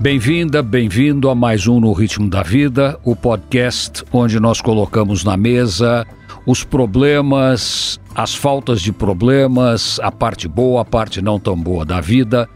Bem-vinda, 0.00 0.62
bem-vindo 0.62 1.28
a 1.28 1.34
mais 1.34 1.66
um 1.66 1.80
No 1.80 1.92
Ritmo 1.92 2.30
da 2.30 2.44
Vida, 2.44 2.96
o 3.02 3.16
podcast 3.16 4.04
onde 4.12 4.38
nós 4.38 4.60
colocamos 4.60 5.24
na 5.24 5.36
mesa 5.36 6.06
os 6.46 6.62
problemas, 6.62 7.98
as 8.14 8.32
faltas 8.32 8.80
de 8.80 8.92
problemas, 8.92 9.98
a 10.00 10.12
parte 10.12 10.46
boa, 10.46 10.82
a 10.82 10.84
parte 10.84 11.20
não 11.20 11.40
tão 11.40 11.56
boa 11.56 11.84
da 11.84 12.00
vida, 12.00 12.48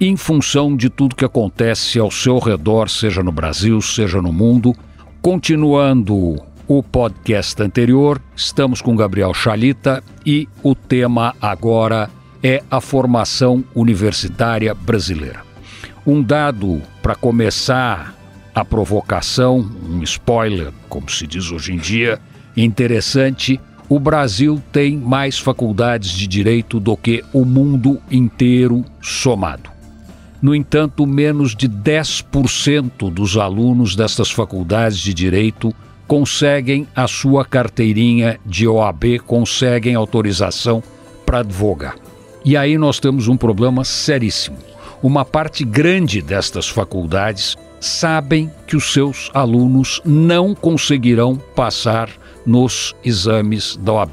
em 0.00 0.16
função 0.16 0.74
de 0.74 0.88
tudo 0.88 1.14
que 1.14 1.24
acontece 1.24 1.98
ao 1.98 2.10
seu 2.10 2.38
redor, 2.38 2.88
seja 2.88 3.22
no 3.22 3.30
Brasil, 3.30 3.82
seja 3.82 4.22
no 4.22 4.32
mundo. 4.32 4.74
Continuando 5.20 6.42
o 6.66 6.82
podcast 6.82 7.62
anterior, 7.62 8.18
estamos 8.34 8.80
com 8.80 8.96
Gabriel 8.96 9.34
Chalita 9.34 10.02
e 10.24 10.48
o 10.62 10.74
tema 10.74 11.34
agora 11.42 12.08
é 12.42 12.62
a 12.70 12.80
formação 12.80 13.62
universitária 13.74 14.74
brasileira. 14.74 15.45
Um 16.06 16.22
dado 16.22 16.80
para 17.02 17.16
começar 17.16 18.14
a 18.54 18.64
provocação, 18.64 19.68
um 19.90 20.04
spoiler, 20.04 20.72
como 20.88 21.10
se 21.10 21.26
diz 21.26 21.50
hoje 21.50 21.72
em 21.72 21.78
dia, 21.78 22.20
interessante: 22.56 23.60
o 23.88 23.98
Brasil 23.98 24.62
tem 24.70 24.96
mais 24.96 25.36
faculdades 25.36 26.10
de 26.10 26.28
direito 26.28 26.78
do 26.78 26.96
que 26.96 27.24
o 27.32 27.44
mundo 27.44 28.00
inteiro 28.08 28.84
somado. 29.02 29.68
No 30.40 30.54
entanto, 30.54 31.04
menos 31.04 31.56
de 31.56 31.68
10% 31.68 33.10
dos 33.10 33.36
alunos 33.36 33.96
destas 33.96 34.30
faculdades 34.30 34.98
de 34.98 35.12
direito 35.12 35.74
conseguem 36.06 36.86
a 36.94 37.08
sua 37.08 37.44
carteirinha 37.44 38.38
de 38.46 38.68
OAB, 38.68 39.18
conseguem 39.26 39.96
autorização 39.96 40.80
para 41.24 41.40
advogar. 41.40 41.96
E 42.44 42.56
aí 42.56 42.78
nós 42.78 43.00
temos 43.00 43.26
um 43.26 43.36
problema 43.36 43.82
seríssimo 43.82 44.75
uma 45.02 45.24
parte 45.24 45.64
grande 45.64 46.22
destas 46.22 46.68
faculdades 46.68 47.56
sabem 47.80 48.50
que 48.66 48.76
os 48.76 48.92
seus 48.92 49.30
alunos 49.34 50.00
não 50.04 50.54
conseguirão 50.54 51.36
passar 51.54 52.08
nos 52.44 52.94
exames 53.04 53.76
da 53.76 53.92
OAB. 53.92 54.10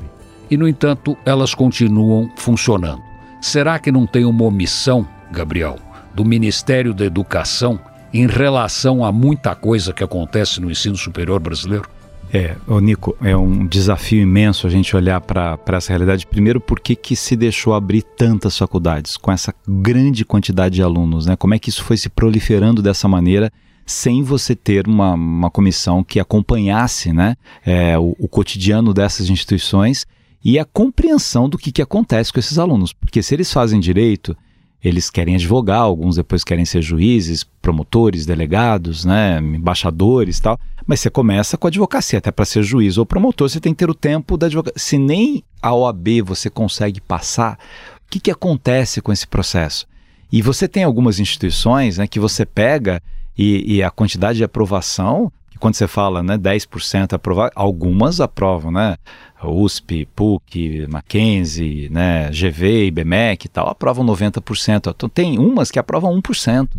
E, 0.50 0.58
no 0.58 0.67
entanto, 0.67 1.17
elas 1.26 1.56
continuam 1.56 2.30
funcionando. 2.36 3.02
Será 3.42 3.80
que 3.80 3.92
não 3.92 4.06
tem 4.06 4.26
uma 4.26 4.44
omissão, 4.44 5.08
Gabriel, 5.31 5.78
do 6.14 6.23
Ministério 6.23 6.94
da 6.94 7.06
Educação 7.06 7.80
em 8.14 8.28
relação 8.28 9.04
a 9.04 9.11
muita 9.11 9.56
coisa 9.56 9.94
que 9.94 10.04
acontece 10.04 10.61
no 10.61 10.70
ensino 10.70 10.95
superior 10.95 11.39
brasileiro? 11.39 11.89
É, 12.36 12.56
ô 12.67 12.80
Nico, 12.80 13.16
é 13.22 13.38
um 13.38 13.67
desafio 13.67 14.20
imenso 14.20 14.66
a 14.66 14.70
gente 14.70 14.95
olhar 14.95 15.22
para 15.22 15.59
essa 15.73 15.89
realidade. 15.89 16.26
Primeiro, 16.26 16.59
por 16.59 16.80
que, 16.80 16.95
que 16.95 17.16
se 17.16 17.36
deixou 17.36 17.76
abrir 17.76 18.02
tantas 18.02 18.58
faculdades 18.58 19.17
com 19.17 19.31
essa 19.31 19.53
grande 19.67 20.26
quantidade 20.26 20.73
de 20.73 20.81
alunos? 20.81 21.28
Né? 21.28 21.36
Como 21.36 21.54
é 21.54 21.59
que 21.59 21.70
isso 21.70 21.84
foi 21.84 21.95
se 21.95 22.09
proliferando 22.09 22.81
dessa 22.81 23.08
maneira? 23.08 23.52
sem 23.86 24.23
você 24.23 24.56
ter 24.56 24.88
uma, 24.88 25.14
uma 25.14 25.50
comissão 25.52 26.06
que 26.06 26.17
acompanhasse 26.17 27.11
né, 27.11 27.36
é, 27.66 27.98
o, 28.00 28.16
o, 28.17 28.30
cotidiano 28.30 28.94
dessas 28.94 29.30
instituições 29.30 30.06
e 30.42 30.58
a 30.58 30.64
compreensão 30.64 31.50
do 31.50 31.58
que, 31.58 31.70
que 31.70 31.81
acontece 31.81 32.31
com 32.31 32.39
esses 32.39 32.58
alunos. 32.58 32.94
Porque 32.94 33.22
se 33.22 33.36
eles 33.36 33.52
fazem 33.52 33.81
direito, 33.81 34.38
eles 34.84 35.09
querem 35.09 35.36
advogar, 35.36 35.81
alguns 35.81 36.16
depois 36.16 36.44
querem 36.44 36.66
ser 36.66 36.81
juízes, 36.81 37.45
promotores, 37.61 38.26
delegados, 38.26 39.06
né, 39.06 39.39
embaixadores 39.39 40.39
tal. 40.39 40.59
Mas 40.86 41.00
você 41.00 41.09
começa 41.09 41.58
com 41.58 41.67
a 41.67 41.70
advocacia, 41.70 42.20
até 42.20 42.31
para 42.31 42.45
ser 42.45 42.64
juiz 42.64 42.98
ou 42.98 43.06
promotor, 43.06 43.50
você 43.50 43.59
tem 43.59 43.73
que 43.73 43.80
ter 43.80 43.89
o 43.89 43.95
tempo 43.95 44.38
da 44.38 44.48
advocacia. 44.48 44.78
Se 44.78 44.98
nem 44.98 45.44
a 45.62 45.73
OAB 45.73 46.22
você 46.26 46.50
consegue 46.50 47.00
passar, 47.00 47.58
o 48.06 48.09
que, 48.09 48.20
que 48.20 48.31
acontece 48.31 49.02
com 49.02 49.11
esse 49.11 49.26
processo? 49.26 49.88
E 50.31 50.42
você 50.42 50.67
tem 50.67 50.84
algumas 50.84 51.20
instituições 51.20 51.98
né, 51.98 52.08
que 52.08 52.20
você 52.20 52.45
pega 52.45 53.02
e, 53.38 53.76
e 53.76 53.83
a 53.83 53.89
quantidade 53.89 54.38
de 54.38 54.44
aprovação, 54.44 55.32
quando 55.60 55.76
você 55.76 55.88
fala 55.88 56.21
né, 56.21 56.38
10% 56.38 57.14
aprovar, 57.14 57.50
algumas 57.55 58.20
aprovam, 58.20 58.71
né? 58.71 58.98
USP, 59.42 60.05
PUC, 60.15 60.88
Mackenzie, 60.89 61.89
né, 61.89 62.30
GV, 62.30 62.88
IBMEC 62.88 63.45
e 63.45 63.50
tal, 63.50 63.70
aprovam 63.70 64.05
90%. 64.05 64.94
Então 64.95 65.10
tem 65.10 65.38
umas 65.38 65.70
que 65.70 65.80
aprovam 65.80 66.20
1%. 66.21 66.70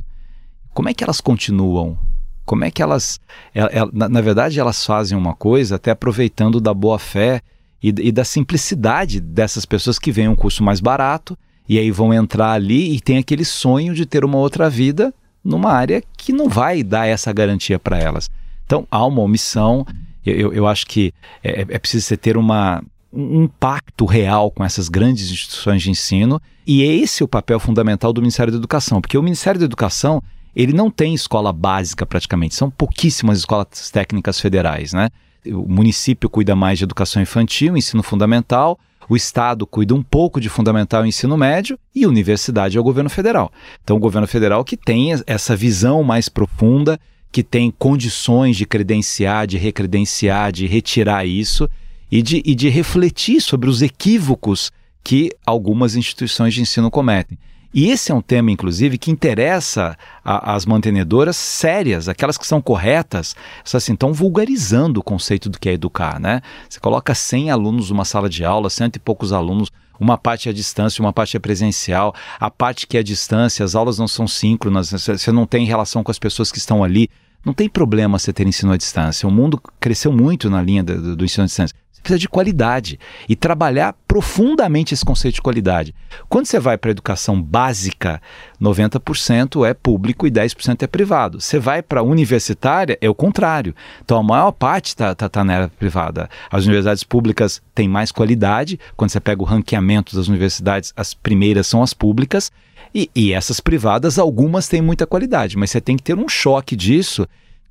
Como 0.72 0.88
é 0.88 0.94
que 0.94 1.04
elas 1.04 1.20
continuam? 1.20 1.98
Como 2.44 2.64
é 2.64 2.70
que 2.70 2.82
elas, 2.82 3.20
ela, 3.54 3.68
ela, 3.68 3.90
na, 3.92 4.08
na, 4.08 4.20
verdade, 4.20 4.60
elas 4.60 4.84
fazem 4.84 5.16
uma 5.16 5.34
coisa 5.34 5.76
até 5.76 5.90
aproveitando 5.90 6.60
da 6.60 6.74
boa 6.74 6.98
fé 6.98 7.40
e, 7.82 7.88
e 7.88 8.12
da 8.12 8.24
simplicidade 8.24 9.20
dessas 9.20 9.64
pessoas 9.64 9.98
que 9.98 10.12
veem 10.12 10.28
um 10.28 10.36
curso 10.36 10.62
mais 10.62 10.80
barato 10.80 11.36
e 11.68 11.78
aí 11.78 11.90
vão 11.90 12.12
entrar 12.12 12.52
ali 12.52 12.94
e 12.94 13.00
tem 13.00 13.18
aquele 13.18 13.44
sonho 13.44 13.94
de 13.94 14.04
ter 14.04 14.24
uma 14.24 14.38
outra 14.38 14.68
vida 14.68 15.12
numa 15.42 15.72
área 15.72 16.02
que 16.16 16.32
não 16.32 16.48
vai 16.48 16.82
dar 16.82 17.06
essa 17.06 17.32
garantia 17.32 17.78
para 17.78 17.98
elas. 17.98 18.30
Então 18.66 18.86
há 18.90 19.04
uma 19.06 19.22
omissão 19.22 19.86
eu, 20.24 20.52
eu 20.52 20.66
acho 20.66 20.86
que 20.86 21.12
é, 21.42 21.60
é, 21.60 21.66
é 21.68 21.78
preciso 21.78 22.06
você 22.06 22.16
ter 22.16 22.36
uma, 22.36 22.82
um 23.12 23.46
pacto 23.46 24.04
real 24.06 24.50
com 24.50 24.64
essas 24.64 24.88
grandes 24.88 25.30
instituições 25.30 25.82
de 25.82 25.90
ensino 25.90 26.40
e 26.66 26.82
esse 26.82 27.22
é 27.22 27.24
o 27.24 27.28
papel 27.28 27.60
fundamental 27.60 28.12
do 28.12 28.22
Ministério 28.22 28.52
da 28.52 28.58
Educação, 28.58 29.00
porque 29.00 29.18
o 29.18 29.22
Ministério 29.22 29.60
da 29.60 29.66
Educação 29.66 30.22
ele 30.54 30.72
não 30.72 30.90
tem 30.90 31.14
escola 31.14 31.52
básica 31.52 32.06
praticamente, 32.06 32.54
são 32.54 32.70
pouquíssimas 32.70 33.38
escolas 33.38 33.90
técnicas 33.90 34.40
federais, 34.40 34.92
né? 34.92 35.08
O 35.46 35.68
município 35.68 36.30
cuida 36.30 36.56
mais 36.56 36.78
de 36.78 36.84
educação 36.84 37.20
infantil, 37.20 37.76
ensino 37.76 38.02
fundamental, 38.02 38.78
o 39.08 39.16
Estado 39.16 39.66
cuida 39.66 39.94
um 39.94 40.02
pouco 40.02 40.40
de 40.40 40.48
fundamental 40.48 41.04
e 41.04 41.08
ensino 41.08 41.36
médio 41.36 41.78
e 41.94 42.06
universidade 42.06 42.76
é 42.76 42.80
o 42.80 42.84
governo 42.84 43.10
federal. 43.10 43.52
Então, 43.82 43.96
o 43.96 44.00
governo 44.00 44.26
federal 44.26 44.64
que 44.64 44.76
tem 44.76 45.10
essa 45.26 45.54
visão 45.54 46.02
mais 46.02 46.28
profunda 46.28 46.98
que 47.30 47.42
tem 47.42 47.70
condições 47.70 48.56
de 48.56 48.64
credenciar, 48.64 49.46
de 49.46 49.58
recredenciar, 49.58 50.52
de 50.52 50.66
retirar 50.66 51.26
isso 51.26 51.68
e 52.10 52.22
de, 52.22 52.40
e 52.44 52.54
de 52.54 52.68
refletir 52.68 53.40
sobre 53.40 53.68
os 53.68 53.82
equívocos 53.82 54.70
que 55.02 55.30
algumas 55.44 55.96
instituições 55.96 56.54
de 56.54 56.62
ensino 56.62 56.90
cometem. 56.90 57.36
E 57.74 57.90
esse 57.90 58.12
é 58.12 58.14
um 58.14 58.20
tema, 58.20 58.52
inclusive, 58.52 58.96
que 58.96 59.10
interessa 59.10 59.98
às 60.24 60.64
mantenedoras 60.64 61.36
sérias, 61.36 62.08
aquelas 62.08 62.38
que 62.38 62.46
são 62.46 62.62
corretas, 62.62 63.34
assim, 63.64 63.94
estão 63.94 64.12
vulgarizando 64.12 65.00
o 65.00 65.02
conceito 65.02 65.50
do 65.50 65.58
que 65.58 65.68
é 65.68 65.72
educar, 65.72 66.20
né? 66.20 66.40
Você 66.70 66.78
coloca 66.78 67.12
100 67.16 67.50
alunos 67.50 67.90
numa 67.90 68.04
sala 68.04 68.28
de 68.28 68.44
aula, 68.44 68.70
cento 68.70 68.94
e 68.94 69.00
poucos 69.00 69.32
alunos, 69.32 69.72
uma 69.98 70.16
parte 70.16 70.48
é 70.48 70.52
à 70.52 70.54
distância, 70.54 71.02
uma 71.02 71.12
parte 71.12 71.36
é 71.36 71.40
presencial, 71.40 72.14
a 72.38 72.48
parte 72.48 72.86
que 72.86 72.96
é 72.96 73.00
à 73.00 73.02
distância, 73.02 73.64
as 73.64 73.74
aulas 73.74 73.98
não 73.98 74.06
são 74.06 74.28
síncronas, 74.28 74.92
você 74.92 75.32
não 75.32 75.44
tem 75.44 75.66
relação 75.66 76.04
com 76.04 76.12
as 76.12 76.18
pessoas 76.18 76.52
que 76.52 76.58
estão 76.58 76.84
ali. 76.84 77.10
Não 77.44 77.52
tem 77.52 77.68
problema 77.68 78.20
você 78.20 78.32
ter 78.32 78.46
ensino 78.46 78.72
à 78.72 78.76
distância. 78.76 79.28
O 79.28 79.32
mundo 79.32 79.60
cresceu 79.80 80.12
muito 80.12 80.48
na 80.48 80.62
linha 80.62 80.82
do, 80.82 81.16
do 81.16 81.24
ensino 81.24 81.42
à 81.42 81.46
distância. 81.46 81.76
Precisa 82.04 82.18
de 82.18 82.28
qualidade 82.28 83.00
e 83.26 83.34
trabalhar 83.34 83.94
profundamente 84.06 84.92
esse 84.92 85.02
conceito 85.02 85.36
de 85.36 85.42
qualidade. 85.42 85.94
Quando 86.28 86.44
você 86.44 86.60
vai 86.60 86.76
para 86.76 86.90
a 86.90 86.92
educação 86.92 87.40
básica, 87.40 88.20
90% 88.60 89.66
é 89.66 89.72
público 89.72 90.26
e 90.26 90.30
10% 90.30 90.82
é 90.82 90.86
privado. 90.86 91.40
Você 91.40 91.58
vai 91.58 91.80
para 91.80 92.00
a 92.00 92.02
universitária, 92.02 92.98
é 93.00 93.08
o 93.08 93.14
contrário. 93.14 93.74
Então 94.04 94.18
a 94.18 94.22
maior 94.22 94.52
parte 94.52 94.88
está 94.88 95.14
tá, 95.14 95.30
tá 95.30 95.42
na 95.42 95.54
área 95.54 95.68
privada. 95.68 96.28
As 96.50 96.64
universidades 96.64 97.02
públicas 97.02 97.62
têm 97.74 97.88
mais 97.88 98.12
qualidade. 98.12 98.78
Quando 98.98 99.10
você 99.10 99.18
pega 99.18 99.40
o 99.40 99.46
ranqueamento 99.46 100.14
das 100.14 100.28
universidades, 100.28 100.92
as 100.94 101.14
primeiras 101.14 101.66
são 101.66 101.82
as 101.82 101.94
públicas 101.94 102.52
e, 102.94 103.10
e 103.16 103.32
essas 103.32 103.60
privadas, 103.60 104.18
algumas 104.18 104.68
têm 104.68 104.82
muita 104.82 105.06
qualidade, 105.06 105.56
mas 105.56 105.70
você 105.70 105.80
tem 105.80 105.96
que 105.96 106.02
ter 106.02 106.18
um 106.18 106.28
choque 106.28 106.76
disso 106.76 107.26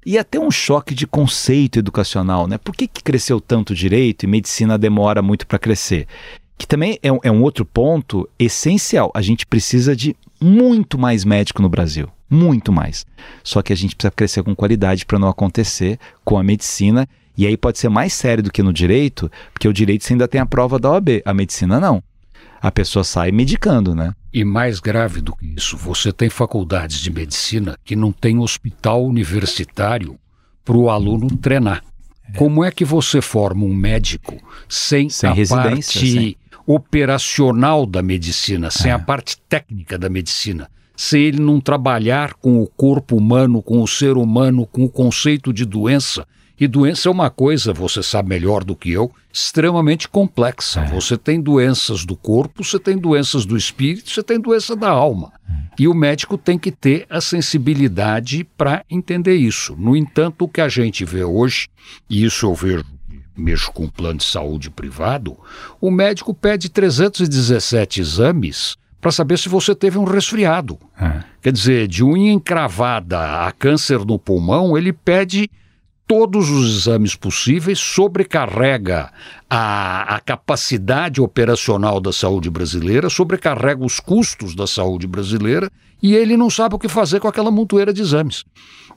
e 0.05 0.17
até 0.17 0.39
um 0.39 0.51
choque 0.51 0.93
de 0.93 1.07
conceito 1.07 1.79
educacional, 1.79 2.47
né? 2.47 2.57
Por 2.57 2.75
que, 2.75 2.87
que 2.87 3.03
cresceu 3.03 3.39
tanto 3.39 3.73
direito 3.73 4.23
e 4.23 4.27
medicina 4.27 4.77
demora 4.77 5.21
muito 5.21 5.47
para 5.47 5.59
crescer? 5.59 6.07
Que 6.57 6.67
também 6.67 7.00
é 7.01 7.11
um, 7.11 7.19
é 7.23 7.31
um 7.31 7.41
outro 7.41 7.65
ponto 7.65 8.29
essencial. 8.38 9.11
A 9.13 9.21
gente 9.21 9.45
precisa 9.45 9.95
de 9.95 10.15
muito 10.39 10.97
mais 10.97 11.25
médico 11.25 11.61
no 11.61 11.69
Brasil. 11.69 12.09
Muito 12.29 12.71
mais. 12.71 13.05
Só 13.44 13.61
que 13.61 13.73
a 13.73 13.75
gente 13.75 13.95
precisa 13.95 14.11
crescer 14.11 14.44
com 14.44 14.55
qualidade 14.55 15.05
para 15.05 15.19
não 15.19 15.27
acontecer 15.27 16.00
com 16.23 16.38
a 16.38 16.44
medicina. 16.44 17.07
E 17.38 17.47
aí 17.47 17.57
pode 17.57 17.79
ser 17.79 17.89
mais 17.89 18.13
sério 18.13 18.44
do 18.44 18.51
que 18.51 18.61
no 18.61 18.71
direito, 18.71 19.31
porque 19.53 19.67
o 19.67 19.73
direito 19.73 20.03
você 20.03 20.13
ainda 20.13 20.27
tem 20.27 20.39
a 20.39 20.45
prova 20.45 20.77
da 20.77 20.91
OAB, 20.91 21.21
a 21.25 21.33
medicina 21.33 21.79
não 21.79 22.03
a 22.63 22.71
pessoa 22.71 23.04
sai 23.04 23.30
medicando, 23.30 23.94
né? 23.94 24.15
E 24.33 24.45
mais 24.45 24.80
grave 24.80 25.19
do 25.19 25.36
que 25.36 25.54
isso, 25.57 25.75
você 25.75 26.13
tem 26.13 26.30
faculdades 26.30 27.01
de 27.01 27.12
medicina 27.12 27.77
que 27.83 27.94
não 27.94 28.13
tem 28.13 28.39
hospital 28.39 29.06
universitário 29.06 30.18
para 30.63 30.77
o 30.77 30.89
aluno 30.89 31.27
treinar. 31.36 31.83
É. 32.33 32.38
Como 32.38 32.63
é 32.63 32.71
que 32.71 32.86
você 32.86 33.19
forma 33.19 33.65
um 33.65 33.74
médico 33.74 34.38
sem, 34.69 35.10
sem 35.10 35.30
a 35.30 35.45
parte 35.45 35.83
sem... 35.83 36.38
operacional 36.65 37.86
da 37.86 38.01
medicina, 38.01 38.71
sem 38.71 38.92
é. 38.92 38.94
a 38.94 39.00
parte 39.00 39.36
técnica 39.50 40.00
da 40.00 40.09
medicina? 40.09 40.71
Se 40.95 41.19
ele 41.19 41.42
não 41.42 41.59
trabalhar 41.59 42.33
com 42.36 42.62
o 42.62 42.68
corpo 42.68 43.18
humano, 43.18 43.62
com 43.62 43.83
o 43.83 43.88
ser 43.88 44.16
humano, 44.16 44.66
com 44.66 44.86
o 44.86 44.89
conceito 44.89 45.51
de 45.51 45.66
doença, 45.66 46.25
e 46.57 46.66
doença 46.66 47.09
é 47.09 47.12
uma 47.12 47.30
coisa, 47.30 47.74
você 47.74 48.01
sabe 48.01 48.30
melhor 48.30 48.63
do 48.63 48.74
que 48.74 48.89
eu, 48.89 49.12
extremamente 49.33 50.07
complexa. 50.07 50.81
É. 50.81 50.85
Você 50.91 51.18
tem 51.18 51.41
doenças 51.41 52.06
do 52.06 52.15
corpo, 52.15 52.63
você 52.63 52.77
tem 52.77 52.95
doenças 52.95 53.45
do 53.45 53.57
espírito, 53.57 54.12
você 54.12 54.21
tem 54.21 54.39
doença 54.39 54.75
da 54.75 54.91
alma. 54.91 55.33
É. 55.50 55.53
E 55.80 55.88
o 55.88 55.94
médico 55.95 56.38
tem 56.38 56.59
que 56.59 56.71
ter 56.71 57.07
a 57.09 57.19
sensibilidade 57.19 58.44
para 58.56 58.85
entender 58.88 59.35
isso. 59.35 59.75
No 59.75 59.95
entanto, 59.95 60.45
o 60.45 60.47
que 60.47 60.62
a 60.62 60.69
gente 60.69 61.03
vê 61.03 61.24
hoje, 61.24 61.68
e 62.07 62.24
isso 62.24 62.45
eu 62.45 62.53
vejo 62.53 62.85
mexo 63.35 63.71
com 63.71 63.89
plano 63.89 64.19
de 64.19 64.25
saúde 64.25 64.69
privado, 64.69 65.35
o 65.81 65.89
médico 65.89 66.35
pede 66.35 66.69
317 66.69 68.00
exames 68.00 68.77
para 69.01 69.12
saber 69.12 69.39
se 69.39 69.50
você 69.50 69.74
teve 69.74 69.97
um 69.97 70.03
resfriado. 70.03 70.77
É. 70.95 71.24
Quer 71.41 71.51
dizer, 71.51 71.88
de 71.88 72.03
unha 72.03 72.31
encravada 72.31 73.47
a 73.47 73.51
câncer 73.51 74.06
no 74.06 74.19
pulmão, 74.19 74.77
ele 74.77 74.94
pede 74.94 75.50
todos 76.07 76.50
os 76.50 76.77
exames 76.77 77.15
possíveis, 77.15 77.79
sobrecarrega 77.79 79.09
a, 79.50 80.15
a, 80.15 80.19
capacidade 80.19 81.21
operacional 81.21 82.00
da 82.00 82.11
saúde 82.11 82.50
brasileira, 82.50 83.09
sobrecarrega 83.09 83.83
os 83.83 84.00
custos 84.00 84.53
da 84.53 84.67
saúde 84.67 85.07
brasileira 85.07 85.71
e 86.01 86.15
ele 86.15 86.35
não 86.35 86.50
sabe 86.50 86.75
o 86.75 86.79
que 86.79 86.89
fazer 86.89 87.19
com 87.19 87.27
aquela 87.27 87.50
montoeira 87.50 87.94
de 87.94 88.01
exames. 88.01 88.44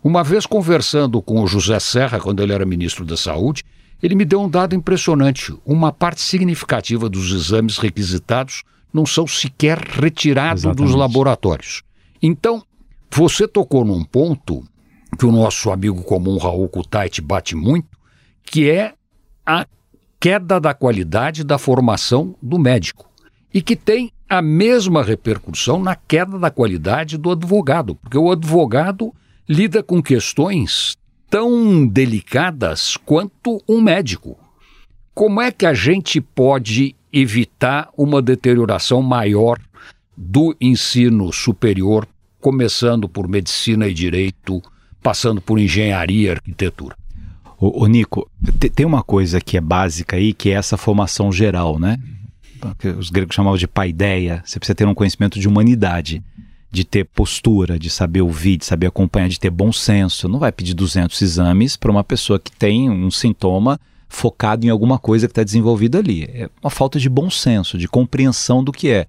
Uma 0.02 0.24
vez 0.24 0.44
conversando 0.44 1.22
com 1.22 1.40
o 1.40 1.46
José 1.46 1.78
Serra, 1.78 2.18
quando 2.18 2.42
ele 2.42 2.52
era 2.52 2.66
ministro 2.66 3.04
da 3.04 3.16
Saúde, 3.16 3.62
ele 4.02 4.14
me 4.14 4.24
deu 4.24 4.40
um 4.40 4.48
dado 4.48 4.74
impressionante. 4.74 5.54
Uma 5.64 5.92
parte 5.92 6.20
significativa 6.20 7.08
dos 7.08 7.32
exames 7.32 7.78
requisitados 7.78 8.62
não 8.92 9.06
são 9.06 9.26
sequer 9.26 9.78
retirados 9.78 10.64
Exatamente. 10.64 10.88
dos 10.88 10.94
laboratórios. 10.94 11.82
Então, 12.20 12.62
você 13.10 13.46
tocou 13.46 13.84
num 13.84 14.04
ponto 14.04 14.64
que 15.16 15.26
o 15.26 15.32
nosso 15.32 15.70
amigo 15.70 16.02
comum 16.02 16.36
Raul 16.36 16.68
Kutait 16.68 17.20
bate 17.20 17.56
muito, 17.56 17.96
que 18.44 18.70
é 18.70 18.94
a 19.44 19.66
queda 20.20 20.60
da 20.60 20.74
qualidade 20.74 21.44
da 21.44 21.58
formação 21.58 22.34
do 22.42 22.58
médico 22.58 23.10
e 23.52 23.62
que 23.62 23.76
tem 23.76 24.12
a 24.28 24.42
mesma 24.42 25.02
repercussão 25.02 25.80
na 25.80 25.94
queda 25.94 26.38
da 26.38 26.50
qualidade 26.50 27.16
do 27.16 27.30
advogado, 27.30 27.94
porque 27.94 28.18
o 28.18 28.30
advogado 28.30 29.14
lida 29.48 29.82
com 29.82 30.02
questões 30.02 30.96
tão 31.30 31.86
delicadas 31.86 32.96
quanto 32.96 33.62
um 33.68 33.80
médico. 33.80 34.36
Como 35.14 35.40
é 35.40 35.50
que 35.50 35.64
a 35.64 35.72
gente 35.72 36.20
pode 36.20 36.94
evitar 37.12 37.88
uma 37.96 38.20
deterioração 38.20 39.00
maior 39.00 39.58
do 40.16 40.56
ensino 40.60 41.32
superior, 41.32 42.06
começando 42.40 43.08
por 43.08 43.28
medicina 43.28 43.86
e 43.86 43.94
direito, 43.94 44.60
passando 45.02 45.40
por 45.40 45.58
engenharia 45.58 46.32
arquitetura? 46.32 46.96
O, 47.58 47.86
Nico, 47.86 48.30
tem 48.74 48.84
uma 48.84 49.02
coisa 49.02 49.40
que 49.40 49.56
é 49.56 49.60
básica 49.60 50.16
aí, 50.16 50.34
que 50.34 50.50
é 50.50 50.52
essa 50.52 50.76
formação 50.76 51.32
geral, 51.32 51.78
né? 51.78 51.98
Que 52.78 52.88
os 52.88 53.08
gregos 53.08 53.34
chamavam 53.34 53.56
de 53.56 53.66
paideia. 53.66 54.42
Você 54.44 54.58
precisa 54.58 54.74
ter 54.74 54.86
um 54.86 54.94
conhecimento 54.94 55.40
de 55.40 55.48
humanidade 55.48 56.22
de 56.70 56.84
ter 56.84 57.04
postura, 57.04 57.78
de 57.78 57.88
saber 57.88 58.20
ouvir, 58.20 58.58
de 58.58 58.66
saber 58.66 58.88
acompanhar, 58.88 59.28
de 59.28 59.40
ter 59.40 59.48
bom 59.48 59.72
senso. 59.72 60.28
Não 60.28 60.38
vai 60.38 60.52
pedir 60.52 60.74
200 60.74 61.20
exames 61.22 61.76
para 61.76 61.90
uma 61.90 62.04
pessoa 62.04 62.38
que 62.38 62.52
tem 62.52 62.90
um 62.90 63.10
sintoma 63.10 63.80
focado 64.08 64.66
em 64.66 64.68
alguma 64.68 64.98
coisa 64.98 65.26
que 65.26 65.32
está 65.32 65.42
desenvolvida 65.42 65.98
ali. 65.98 66.24
É 66.24 66.50
uma 66.62 66.70
falta 66.70 67.00
de 67.00 67.08
bom 67.08 67.30
senso, 67.30 67.78
de 67.78 67.88
compreensão 67.88 68.62
do 68.62 68.72
que 68.72 68.90
é. 68.90 69.06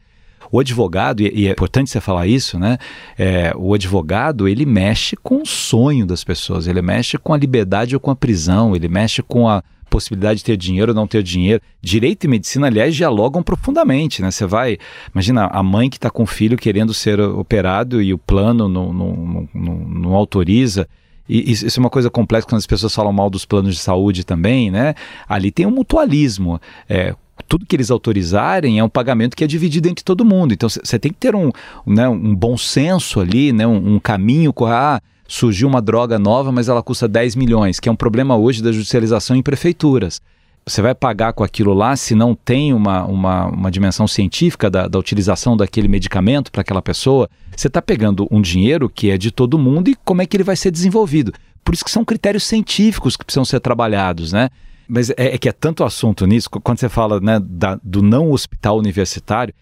O 0.51 0.59
advogado, 0.59 1.21
e 1.21 1.47
é 1.47 1.51
importante 1.51 1.89
você 1.89 1.99
falar 1.99 2.27
isso, 2.27 2.57
né? 2.57 2.77
É, 3.17 3.53
o 3.55 3.73
advogado, 3.73 4.47
ele 4.47 4.65
mexe 4.65 5.15
com 5.15 5.41
o 5.41 5.45
sonho 5.45 6.05
das 6.05 6.23
pessoas, 6.23 6.67
ele 6.67 6.81
mexe 6.81 7.17
com 7.17 7.33
a 7.33 7.38
liberdade 7.38 7.95
ou 7.95 7.99
com 7.99 8.11
a 8.11 8.15
prisão, 8.15 8.75
ele 8.75 8.88
mexe 8.88 9.21
com 9.21 9.47
a 9.49 9.63
possibilidade 9.89 10.39
de 10.39 10.45
ter 10.45 10.57
dinheiro 10.57 10.91
ou 10.91 10.95
não 10.95 11.07
ter 11.07 11.23
dinheiro. 11.23 11.61
Direito 11.81 12.25
e 12.25 12.27
medicina, 12.27 12.67
aliás, 12.67 12.95
dialogam 12.95 13.41
profundamente, 13.41 14.21
né? 14.21 14.31
Você 14.31 14.45
vai, 14.45 14.77
imagina 15.13 15.45
a 15.45 15.63
mãe 15.63 15.89
que 15.89 15.97
está 15.97 16.09
com 16.09 16.23
o 16.23 16.27
filho 16.27 16.57
querendo 16.57 16.93
ser 16.93 17.19
operado 17.19 18.01
e 18.01 18.13
o 18.13 18.17
plano 18.17 18.67
não, 18.67 18.93
não, 18.93 19.50
não, 19.53 19.75
não 19.75 20.13
autoriza. 20.13 20.88
E 21.29 21.51
isso 21.51 21.77
é 21.77 21.79
uma 21.79 21.89
coisa 21.89 22.09
complexa 22.09 22.47
quando 22.47 22.59
as 22.59 22.67
pessoas 22.67 22.95
falam 22.95 23.11
mal 23.11 23.29
dos 23.29 23.43
planos 23.43 23.75
de 23.75 23.81
saúde 23.81 24.25
também, 24.25 24.71
né? 24.71 24.95
Ali 25.27 25.51
tem 25.51 25.65
um 25.65 25.71
mutualismo. 25.71 26.59
É, 26.88 27.13
tudo 27.48 27.66
que 27.66 27.75
eles 27.75 27.92
autorizarem 27.92 28.80
é 28.80 28.84
um 28.84 28.89
pagamento 28.89 29.36
que 29.36 29.44
é 29.44 29.48
dividido 29.48 29.88
entre 29.88 30.04
todo 30.04 30.25
mundo. 30.25 30.54
Então 30.54 30.69
você 30.69 31.00
tem 31.00 31.12
que 31.12 31.18
ter 31.18 31.36
um, 31.36 31.51
né, 31.86 32.07
um 32.07 32.36
bom 32.36 32.57
senso 32.57 33.19
ali, 33.19 33.51
né, 33.51 33.66
um, 33.68 33.95
um 33.95 34.00
caminho. 34.00 34.54
Ah, 34.66 35.01
surgiu 35.28 35.68
uma 35.68 35.81
droga 35.81 36.18
nova, 36.18 36.51
mas 36.51 36.69
ela 36.69 36.81
custa 36.81 37.07
10 37.07 37.36
milhões, 37.36 37.80
que 37.80 37.89
é 37.89 37.92
um 37.92 37.95
problema 37.95 38.36
hoje 38.36 38.63
da 38.63 38.72
judicialização 38.72 39.36
em 39.36 39.44
prefeituras. 39.44 40.22
Você 40.66 40.81
vai 40.81 40.94
pagar 40.94 41.31
com 41.31 41.45
aquilo 41.45 41.74
lá 41.74 41.95
se 41.95 42.13
não 42.13 42.36
tem 42.36 42.74
uma, 42.74 43.06
uma, 43.06 43.45
uma 43.45 43.72
dimensão 43.72 44.06
científica 44.06 44.69
da, 44.69 44.86
da 44.88 45.00
utilização 45.00 45.56
daquele 45.56 45.88
medicamento 45.88 46.51
para 46.51 46.60
aquela 46.60 46.81
pessoa? 46.81 47.30
Você 47.56 47.68
está 47.68 47.81
pegando 47.81 48.28
um 48.30 48.42
dinheiro 48.42 48.89
que 48.89 49.10
é 49.10 49.18
de 49.18 49.31
todo 49.31 49.57
mundo 49.57 49.89
e 49.89 49.95
como 50.04 50.22
é 50.22 50.25
que 50.25 50.36
ele 50.36 50.44
vai 50.44 50.57
ser 50.57 50.69
desenvolvido? 50.69 51.31
Por 51.63 51.74
isso 51.74 51.86
que 51.86 51.92
são 51.92 52.04
critérios 52.04 52.44
científicos 52.44 53.16
que 53.16 53.24
precisam 53.24 53.45
ser 53.45 53.62
trabalhados, 53.62 54.34
né? 54.34 54.50
Mas 54.88 55.10
é, 55.12 55.16
é 55.18 55.38
que 55.38 55.50
é 55.50 55.51
tanto 55.51 55.84
assunto 55.84 56.25
nisso, 56.25 56.50
quando 56.50 56.80
você 56.80 56.89
fala 56.89 57.19
né, 57.19 57.39
da, 57.44 57.80
do 57.84 58.01
não 58.01 58.31
hospital 58.31 58.78
universitário, 58.78 59.54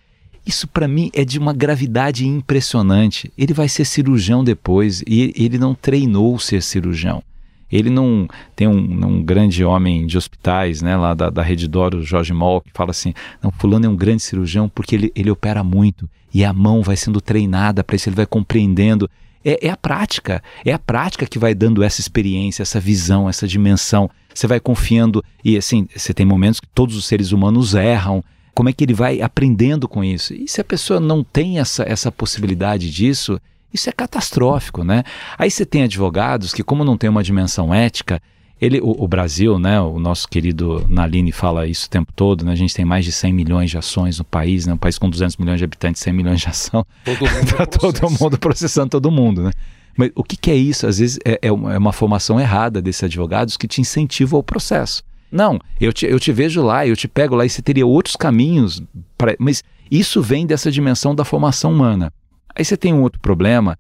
isso 0.46 0.68
para 0.68 0.88
mim 0.88 1.10
é 1.14 1.26
de 1.26 1.40
uma 1.40 1.54
gravidade 1.54 2.28
impressionante. 2.28 3.32
Ele 3.38 3.54
vai 3.54 3.68
ser 3.68 3.86
cirurgião 3.86 4.44
depois 4.44 5.02
e 5.08 5.34
ele 5.36 5.58
não 5.58 5.74
treinou 5.74 6.38
ser 6.38 6.62
cirurgião. 6.62 7.24
Ele 7.72 7.90
não 7.90 8.28
tem 8.56 8.68
um, 8.68 9.06
um 9.06 9.24
grande 9.24 9.66
homem 9.66 10.06
de 10.06 10.18
hospitais, 10.18 10.82
né, 10.84 10.96
lá 10.96 11.16
da, 11.16 11.32
da 11.32 11.44
Doro, 11.68 12.04
Jorge 12.04 12.32
Moll, 12.32 12.62
que 12.62 12.72
fala 12.74 12.92
assim: 12.92 13.14
não, 13.42 13.52
Fulano 13.52 13.88
é 13.88 13.90
um 13.90 13.96
grande 13.96 14.22
cirurgião 14.22 14.70
porque 14.70 14.96
ele, 14.96 15.12
ele 15.16 15.32
opera 15.32 15.64
muito 15.64 16.08
e 16.34 16.46
a 16.46 16.54
mão 16.54 16.84
vai 16.84 16.96
sendo 16.96 17.20
treinada 17.20 17.84
para 17.84 17.96
isso, 17.96 18.08
ele 18.08 18.16
vai 18.16 18.26
compreendendo. 18.26 19.10
É, 19.46 19.68
é 19.68 19.70
a 19.70 19.78
prática, 19.78 20.42
é 20.66 20.74
a 20.74 20.80
prática 20.80 21.28
que 21.28 21.38
vai 21.38 21.54
dando 21.54 21.84
essa 21.84 22.02
experiência, 22.02 22.64
essa 22.64 22.80
visão, 22.80 23.30
essa 23.30 23.48
dimensão. 23.48 24.10
Você 24.34 24.48
vai 24.48 24.60
confiando 24.60 25.24
e 25.44 25.56
assim, 25.56 25.88
você 25.96 26.14
tem 26.14 26.26
momentos 26.26 26.60
que 26.60 26.68
todos 26.68 26.98
os 26.98 27.06
seres 27.06 27.32
humanos 27.32 27.76
erram, 27.76 28.24
como 28.56 28.70
é 28.70 28.74
que 28.74 28.84
ele 28.84 28.94
vai 28.94 29.22
aprendendo 29.22 29.88
com 29.88 30.04
isso? 30.04 30.34
E 30.34 30.48
se 30.48 30.60
a 30.60 30.64
pessoa 30.64 31.00
não 31.00 31.24
tem 31.24 31.60
essa, 31.60 31.84
essa 31.84 32.12
possibilidade 32.12 32.90
disso, 32.90 33.40
isso 33.72 33.90
é 33.90 33.92
catastrófico, 33.92 34.84
né? 34.84 35.04
Aí 35.38 35.52
você 35.52 35.66
tem 35.66 35.84
advogados 35.84 36.54
que, 36.54 36.64
como 36.64 36.86
não 36.86 36.98
tem 36.98 37.10
uma 37.10 37.22
dimensão 37.22 37.74
ética, 37.74 38.22
ele, 38.60 38.80
o, 38.80 39.04
o, 39.04 39.08
Brasil, 39.08 39.60
né, 39.60 39.80
o 39.82 40.00
nosso 40.00 40.28
querido 40.28 40.86
Naline 40.90 41.32
fala 41.32 41.68
isso 41.68 41.88
o 41.88 41.90
tempo 41.90 42.12
todo, 42.14 42.46
né, 42.46 42.54
a 42.54 42.56
gente 42.56 42.74
tem 42.74 42.86
mais 42.86 43.04
de 43.04 43.12
100 43.12 43.34
milhões 43.34 43.70
de 43.70 43.78
ações 43.78 44.18
no 44.18 44.24
país, 44.24 44.66
né, 44.66 44.74
um 44.74 44.78
país 44.78 44.98
com 44.98 45.10
200 45.10 45.38
milhões 45.38 45.58
de 45.58 45.66
habitantes, 45.66 46.02
100 46.02 46.14
milhões 46.14 46.40
de 46.40 46.48
ação, 46.48 46.86
todo 47.04 47.20
mundo, 47.20 47.54
tá 47.56 47.66
todo 47.66 48.10
mundo 48.20 48.38
processando 48.38 48.90
todo 48.90 49.12
mundo, 49.12 49.44
né? 49.44 49.52
Mas 49.98 50.12
o 50.16 50.24
que, 50.24 50.36
que 50.36 50.52
é 50.52 50.56
isso? 50.56 50.86
Às 50.88 51.00
vezes 51.00 51.20
é, 51.26 51.40
é, 51.42 51.52
uma, 51.52 51.74
é 51.74 51.78
uma 51.78 51.94
formação 51.94 52.40
errada 52.40 52.82
desses 52.82 53.04
advogados 53.04 53.56
que 53.56 53.68
te 53.68 53.80
incentiva 53.80 54.36
ao 54.36 54.44
processo. 54.44 55.04
Não, 55.32 55.60
eu 55.80 55.92
te, 55.92 56.06
eu 56.06 56.20
te 56.20 56.32
vejo 56.32 56.62
lá, 56.62 56.86
eu 56.86 56.96
te 56.96 57.08
pego 57.08 57.36
lá 57.36 57.46
e 57.46 57.50
você 57.50 57.62
teria 57.62 57.86
outros 57.86 58.16
caminhos. 58.16 58.82
Pra, 59.18 59.36
mas 59.40 59.64
isso 59.90 60.22
vem 60.22 60.46
dessa 60.46 60.72
dimensão 60.72 61.16
da 61.16 61.24
formação 61.24 61.72
humana. 61.72 62.12
Aí 62.54 62.64
você 62.64 62.76
tem 62.78 62.94
um 62.94 63.02
outro 63.02 63.20
problema. 63.20 63.78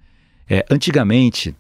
É, 0.50 0.66
antigamente, 0.70 1.56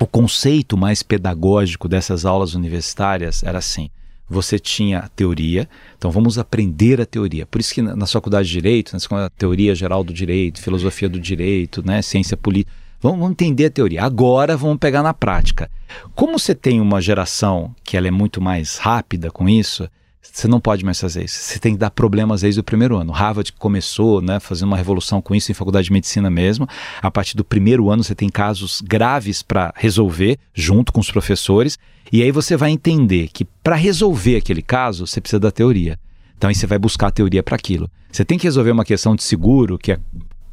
o 0.00 0.06
conceito 0.06 0.76
mais 0.76 1.02
pedagógico 1.02 1.88
dessas 1.88 2.24
aulas 2.24 2.54
universitárias 2.54 3.42
era 3.42 3.58
assim: 3.58 3.90
você 4.28 4.58
tinha 4.58 5.00
a 5.00 5.08
teoria, 5.08 5.68
então 5.96 6.10
vamos 6.10 6.38
aprender 6.38 7.00
a 7.00 7.06
teoria. 7.06 7.46
Por 7.46 7.60
isso 7.60 7.74
que 7.74 7.82
na, 7.82 7.94
na 7.94 8.06
faculdade 8.06 8.48
de 8.48 8.54
Direito, 8.54 8.96
na 9.10 9.30
teoria 9.30 9.74
geral 9.74 10.02
do 10.02 10.12
direito, 10.12 10.60
filosofia 10.60 11.08
do 11.08 11.20
direito, 11.20 11.84
né, 11.84 12.02
ciência 12.02 12.36
política, 12.36 12.72
Vamos, 13.02 13.18
vamos 13.18 13.32
entender 13.32 13.66
a 13.66 13.70
teoria. 13.70 14.04
Agora 14.04 14.56
vamos 14.56 14.78
pegar 14.78 15.02
na 15.02 15.12
prática. 15.12 15.68
Como 16.14 16.38
você 16.38 16.54
tem 16.54 16.80
uma 16.80 17.00
geração 17.02 17.74
que 17.82 17.96
ela 17.96 18.06
é 18.06 18.12
muito 18.12 18.40
mais 18.40 18.76
rápida 18.76 19.28
com 19.28 19.48
isso, 19.48 19.88
você 20.22 20.46
não 20.46 20.60
pode 20.60 20.84
mais 20.84 21.00
fazer 21.00 21.24
isso. 21.24 21.38
Você 21.38 21.58
tem 21.58 21.72
que 21.72 21.78
dar 21.78 21.90
problemas 21.90 22.42
desde 22.42 22.60
o 22.60 22.62
primeiro 22.62 22.96
ano. 22.96 23.12
Harvard 23.12 23.52
começou, 23.54 24.22
né, 24.22 24.38
fazendo 24.38 24.68
uma 24.68 24.76
revolução 24.76 25.20
com 25.20 25.34
isso 25.34 25.50
em 25.50 25.54
faculdade 25.54 25.86
de 25.86 25.92
medicina 25.92 26.30
mesmo. 26.30 26.66
A 27.00 27.10
partir 27.10 27.36
do 27.36 27.44
primeiro 27.44 27.90
ano 27.90 28.04
você 28.04 28.14
tem 28.14 28.28
casos 28.28 28.80
graves 28.80 29.42
para 29.42 29.74
resolver 29.76 30.38
junto 30.54 30.92
com 30.92 31.00
os 31.00 31.10
professores. 31.10 31.78
E 32.12 32.22
aí 32.22 32.30
você 32.30 32.56
vai 32.56 32.70
entender 32.70 33.28
que 33.32 33.44
para 33.44 33.74
resolver 33.74 34.36
aquele 34.36 34.62
caso 34.62 35.06
você 35.06 35.20
precisa 35.20 35.40
da 35.40 35.50
teoria. 35.50 35.98
Então 36.38 36.48
aí 36.48 36.54
você 36.54 36.66
vai 36.66 36.78
buscar 36.78 37.08
a 37.08 37.12
teoria 37.12 37.42
para 37.42 37.56
aquilo. 37.56 37.90
Você 38.10 38.24
tem 38.24 38.38
que 38.38 38.44
resolver 38.44 38.70
uma 38.70 38.84
questão 38.84 39.16
de 39.16 39.22
seguro 39.22 39.78
que 39.78 39.92
é 39.92 39.98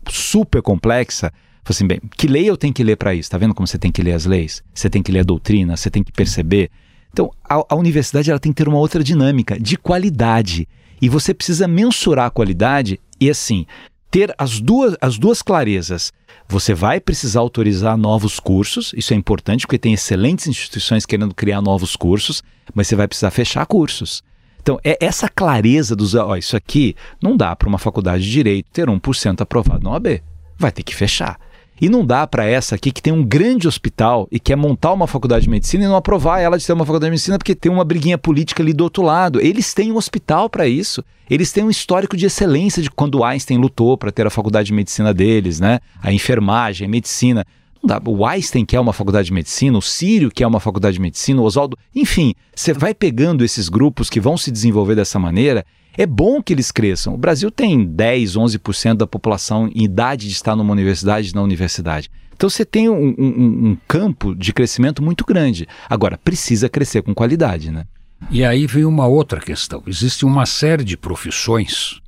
super 0.08 0.62
complexa 0.62 1.32
Falei 1.64 1.76
assim, 1.76 1.88
bem, 1.88 2.02
que 2.18 2.28
lei 2.28 2.50
eu 2.50 2.58
tenho 2.58 2.74
que 2.74 2.84
ler 2.84 2.96
para 2.96 3.14
isso? 3.14 3.30
Tá 3.30 3.38
vendo 3.38 3.54
como 3.54 3.68
você 3.68 3.78
tem 3.78 3.92
que 3.92 4.02
ler 4.02 4.14
as 4.14 4.26
leis? 4.26 4.64
Você 4.74 4.90
tem 4.90 5.04
que 5.04 5.12
ler 5.12 5.20
a 5.20 5.24
doutrina, 5.24 5.78
você 5.78 5.90
tem 5.90 6.04
que 6.04 6.12
perceber. 6.12 6.72
Então, 7.12 7.32
a, 7.44 7.64
a 7.70 7.76
universidade 7.76 8.30
ela 8.30 8.40
tem 8.40 8.52
que 8.52 8.64
ter 8.64 8.68
uma 8.68 8.78
outra 8.78 9.04
dinâmica 9.04 9.60
de 9.60 9.78
qualidade. 9.78 10.68
E 11.02 11.10
você 11.10 11.34
precisa 11.34 11.68
mensurar 11.68 12.28
a 12.28 12.32
qualidade 12.32 13.00
e 13.20 13.30
assim, 13.30 13.66
ter 14.12 14.34
as 14.38 14.60
duas, 14.60 14.96
as 15.02 15.18
duas 15.18 15.42
clarezas. 15.42 16.12
Você 16.48 16.74
vai 16.74 17.00
precisar 17.00 17.42
autorizar 17.42 17.96
novos 17.96 18.40
cursos, 18.40 18.92
isso 18.96 19.14
é 19.14 19.18
importante 19.18 19.68
porque 19.68 19.78
tem 19.78 19.94
excelentes 19.94 20.48
instituições 20.48 21.06
querendo 21.06 21.34
criar 21.36 21.62
novos 21.62 21.96
cursos, 21.96 22.42
mas 22.74 22.88
você 22.88 22.96
vai 22.96 23.08
precisar 23.08 23.32
fechar 23.32 23.66
cursos. 23.66 24.24
Então, 24.62 24.80
é 24.84 24.98
essa 25.00 25.30
clareza 25.30 25.96
dos, 25.96 26.16
ó, 26.16 26.36
isso 26.36 26.58
aqui 26.58 26.96
não 27.22 27.38
dá 27.38 27.56
para 27.56 27.70
uma 27.70 27.78
faculdade 27.78 28.24
de 28.24 28.32
direito 28.32 28.68
ter 28.72 28.88
1% 28.88 29.42
aprovado 29.42 29.84
no 29.84 29.94
AB. 29.94 30.22
Vai 30.58 30.72
ter 30.72 30.84
que 30.84 30.96
fechar. 30.96 31.40
E 31.82 31.88
não 31.88 32.06
dá 32.06 32.28
para 32.28 32.46
essa 32.46 32.76
aqui 32.76 32.92
que 32.92 33.02
tem 33.02 33.14
um 33.14 33.24
grande 33.24 33.68
hospital 33.68 34.28
e 34.32 34.40
quer 34.40 34.56
montar 34.56 34.92
uma 34.92 35.08
faculdade 35.08 35.44
de 35.44 35.50
medicina 35.50 35.86
e 35.86 35.88
não 35.88 35.96
aprovar 35.96 36.40
ela 36.40 36.58
de 36.58 36.66
ter 36.66 36.74
uma 36.74 36.86
faculdade 36.86 37.10
de 37.10 37.12
medicina 37.12 37.38
porque 37.38 37.56
tem 37.56 37.72
uma 37.72 37.86
briguinha 37.86 38.18
política 38.18 38.62
ali 38.62 38.74
do 38.74 38.84
outro 38.84 39.04
lado. 39.04 39.40
Eles 39.40 39.74
têm 39.74 39.92
um 39.92 39.98
hospital 39.98 40.50
para 40.50 40.68
isso. 40.68 41.04
Eles 41.30 41.52
têm 41.52 41.64
um 41.64 41.70
histórico 41.70 42.18
de 42.18 42.26
excelência 42.26 42.82
de 42.82 42.90
quando 42.90 43.24
Einstein 43.24 43.58
lutou 43.58 43.98
para 43.98 44.12
ter 44.12 44.28
a 44.28 44.32
faculdade 44.32 44.68
de 44.68 44.74
medicina 44.74 45.14
deles, 45.14 45.60
né? 45.60 45.80
A 46.02 46.12
enfermagem, 46.12 46.86
a 46.86 46.90
medicina. 46.90 47.46
O 48.06 48.26
Einstein 48.26 48.66
quer 48.66 48.80
uma 48.80 48.92
faculdade 48.92 49.28
de 49.28 49.34
medicina, 49.34 49.78
o 49.78 49.82
Sírio 49.82 50.30
quer 50.30 50.46
uma 50.46 50.60
faculdade 50.60 50.96
de 50.96 51.02
medicina, 51.02 51.42
o 51.42 51.46
Oswaldo. 51.46 51.78
Enfim, 51.96 52.34
você 52.54 52.74
vai 52.74 52.94
pegando 52.94 53.46
esses 53.46 53.70
grupos 53.70 54.10
que 54.10 54.20
vão 54.20 54.36
se 54.36 54.52
desenvolver 54.52 54.96
dessa 54.96 55.18
maneira 55.18 55.66
é 56.00 56.06
bom 56.06 56.42
que 56.42 56.54
eles 56.54 56.72
cresçam. 56.72 57.14
O 57.14 57.18
Brasil 57.18 57.52
tem 57.52 57.86
10, 57.86 58.38
11% 58.38 58.94
da 58.96 59.06
população 59.06 59.70
em 59.76 59.84
idade 59.84 60.28
de 60.28 60.34
estar 60.34 60.56
numa 60.56 60.72
universidade 60.72 61.36
na 61.36 61.42
universidade. 61.42 62.10
Então 62.34 62.50
você 62.50 62.64
tem 62.64 62.88
um, 62.88 63.14
um, 63.20 63.70
um, 63.72 63.78
campo 63.86 64.34
de 64.34 64.54
crescimento 64.54 65.04
muito 65.04 65.26
grande. 65.26 65.68
Agora, 65.90 66.18
precisa 66.18 66.70
crescer 66.70 67.02
com 67.02 67.14
qualidade, 67.14 67.70
né? 67.70 67.84
E 68.32 68.46
aí 68.46 68.66
vem 68.66 68.86
uma 68.86 69.08
outra 69.08 69.42
questão. 69.42 69.84
Existe 69.86 70.24
uma 70.24 70.46
série 70.46 70.86
de 70.86 70.96
profissões 70.96 72.00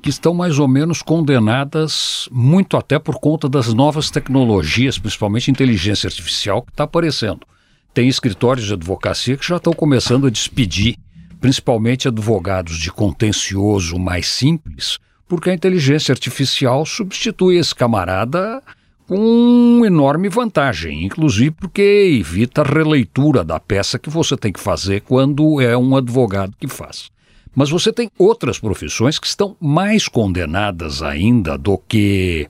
que 0.00 0.08
estão 0.08 0.32
mais 0.32 0.60
ou 0.60 0.68
menos 0.68 1.02
condenadas, 1.02 2.28
muito 2.30 2.76
até 2.76 2.96
por 2.96 3.18
conta 3.18 3.48
das 3.48 3.74
novas 3.74 4.08
tecnologias, 4.08 5.00
principalmente 5.00 5.50
inteligência 5.50 6.06
artificial, 6.06 6.62
que 6.62 6.70
está 6.70 6.84
aparecendo. 6.84 7.40
Tem 7.92 8.06
escritórios 8.06 8.66
de 8.66 8.72
advocacia 8.72 9.36
que 9.36 9.46
já 9.46 9.56
estão 9.56 9.72
começando 9.72 10.28
a 10.28 10.30
despedir 10.30 10.96
principalmente 11.42 12.06
advogados 12.06 12.78
de 12.78 12.92
contencioso 12.92 13.98
mais 13.98 14.28
simples, 14.28 14.98
porque 15.28 15.50
a 15.50 15.54
inteligência 15.54 16.12
artificial 16.12 16.86
substitui 16.86 17.56
esse 17.56 17.74
camarada 17.74 18.62
com 19.08 19.82
enorme 19.84 20.28
vantagem, 20.28 21.04
inclusive 21.04 21.50
porque 21.50 21.82
evita 22.20 22.62
a 22.62 22.64
releitura 22.64 23.42
da 23.42 23.58
peça 23.58 23.98
que 23.98 24.08
você 24.08 24.36
tem 24.36 24.52
que 24.52 24.60
fazer 24.60 25.00
quando 25.00 25.60
é 25.60 25.76
um 25.76 25.96
advogado 25.96 26.54
que 26.58 26.68
faz. 26.68 27.10
Mas 27.52 27.68
você 27.68 27.92
tem 27.92 28.08
outras 28.16 28.60
profissões 28.60 29.18
que 29.18 29.26
estão 29.26 29.56
mais 29.60 30.06
condenadas 30.06 31.02
ainda 31.02 31.58
do 31.58 31.76
que 31.76 32.48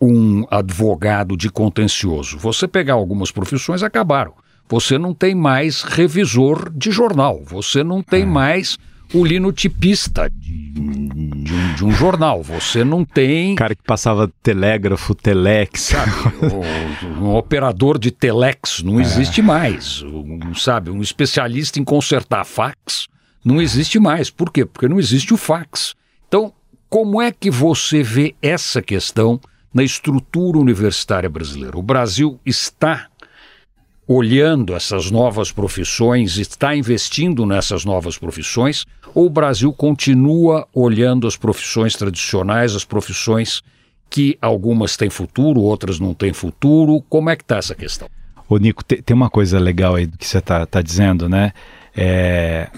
um 0.00 0.46
advogado 0.50 1.36
de 1.36 1.50
contencioso. 1.50 2.38
Você 2.38 2.66
pegar 2.66 2.94
algumas 2.94 3.30
profissões 3.30 3.82
acabaram. 3.82 4.32
Você 4.70 4.96
não 4.96 5.12
tem 5.12 5.34
mais 5.34 5.82
revisor 5.82 6.70
de 6.72 6.92
jornal, 6.92 7.42
você 7.44 7.82
não 7.82 8.02
tem 8.02 8.22
é. 8.22 8.26
mais 8.26 8.78
o 9.12 9.24
linotipista 9.24 10.30
de, 10.30 10.70
de, 10.70 10.80
um, 10.80 11.74
de, 11.74 11.84
um, 11.84 11.90
jornal. 11.90 12.42
Você 12.42 12.84
não 12.84 13.04
tem. 13.04 13.56
Cara 13.56 13.74
que 13.74 13.82
passava 13.82 14.30
telégrafo, 14.42 15.14
telex. 15.14 15.80
Sabe, 15.80 16.12
o, 17.18 17.24
um 17.24 17.34
operador 17.34 17.98
de 17.98 18.12
telex 18.12 18.82
não 18.82 19.00
é. 19.00 19.02
existe 19.02 19.42
mais. 19.42 20.02
Um, 20.02 20.54
sabe, 20.54 20.90
um 20.90 21.02
especialista 21.02 21.80
em 21.80 21.84
consertar 21.84 22.44
fax 22.44 23.08
não 23.44 23.60
existe 23.60 23.98
mais. 23.98 24.30
Por 24.30 24.52
quê? 24.52 24.64
Porque 24.64 24.88
não 24.88 25.00
existe 25.00 25.34
o 25.34 25.36
fax. 25.36 25.94
Então, 26.28 26.52
como 26.88 27.20
é 27.20 27.32
que 27.32 27.50
você 27.50 28.02
vê 28.02 28.34
essa 28.40 28.80
questão 28.80 29.40
na 29.74 29.82
estrutura 29.82 30.58
universitária 30.58 31.28
brasileira? 31.28 31.76
O 31.76 31.82
Brasil 31.82 32.38
está 32.44 33.09
olhando 34.12 34.74
essas 34.74 35.08
novas 35.08 35.52
profissões, 35.52 36.36
está 36.36 36.74
investindo 36.74 37.46
nessas 37.46 37.84
novas 37.84 38.18
profissões, 38.18 38.84
ou 39.14 39.26
o 39.26 39.30
Brasil 39.30 39.72
continua 39.72 40.66
olhando 40.74 41.28
as 41.28 41.36
profissões 41.36 41.94
tradicionais, 41.94 42.74
as 42.74 42.84
profissões 42.84 43.62
que 44.10 44.36
algumas 44.42 44.96
têm 44.96 45.08
futuro, 45.08 45.60
outras 45.60 46.00
não 46.00 46.12
têm 46.12 46.32
futuro? 46.32 47.00
Como 47.08 47.30
é 47.30 47.36
que 47.36 47.44
está 47.44 47.58
essa 47.58 47.72
questão? 47.72 48.08
Ô 48.48 48.56
Nico, 48.58 48.84
tem, 48.84 49.00
tem 49.00 49.14
uma 49.14 49.30
coisa 49.30 49.60
legal 49.60 49.94
aí 49.94 50.08
do 50.08 50.18
que 50.18 50.26
você 50.26 50.38
está 50.38 50.66
tá 50.66 50.82
dizendo, 50.82 51.28
né? 51.28 51.52
É, 51.96 52.68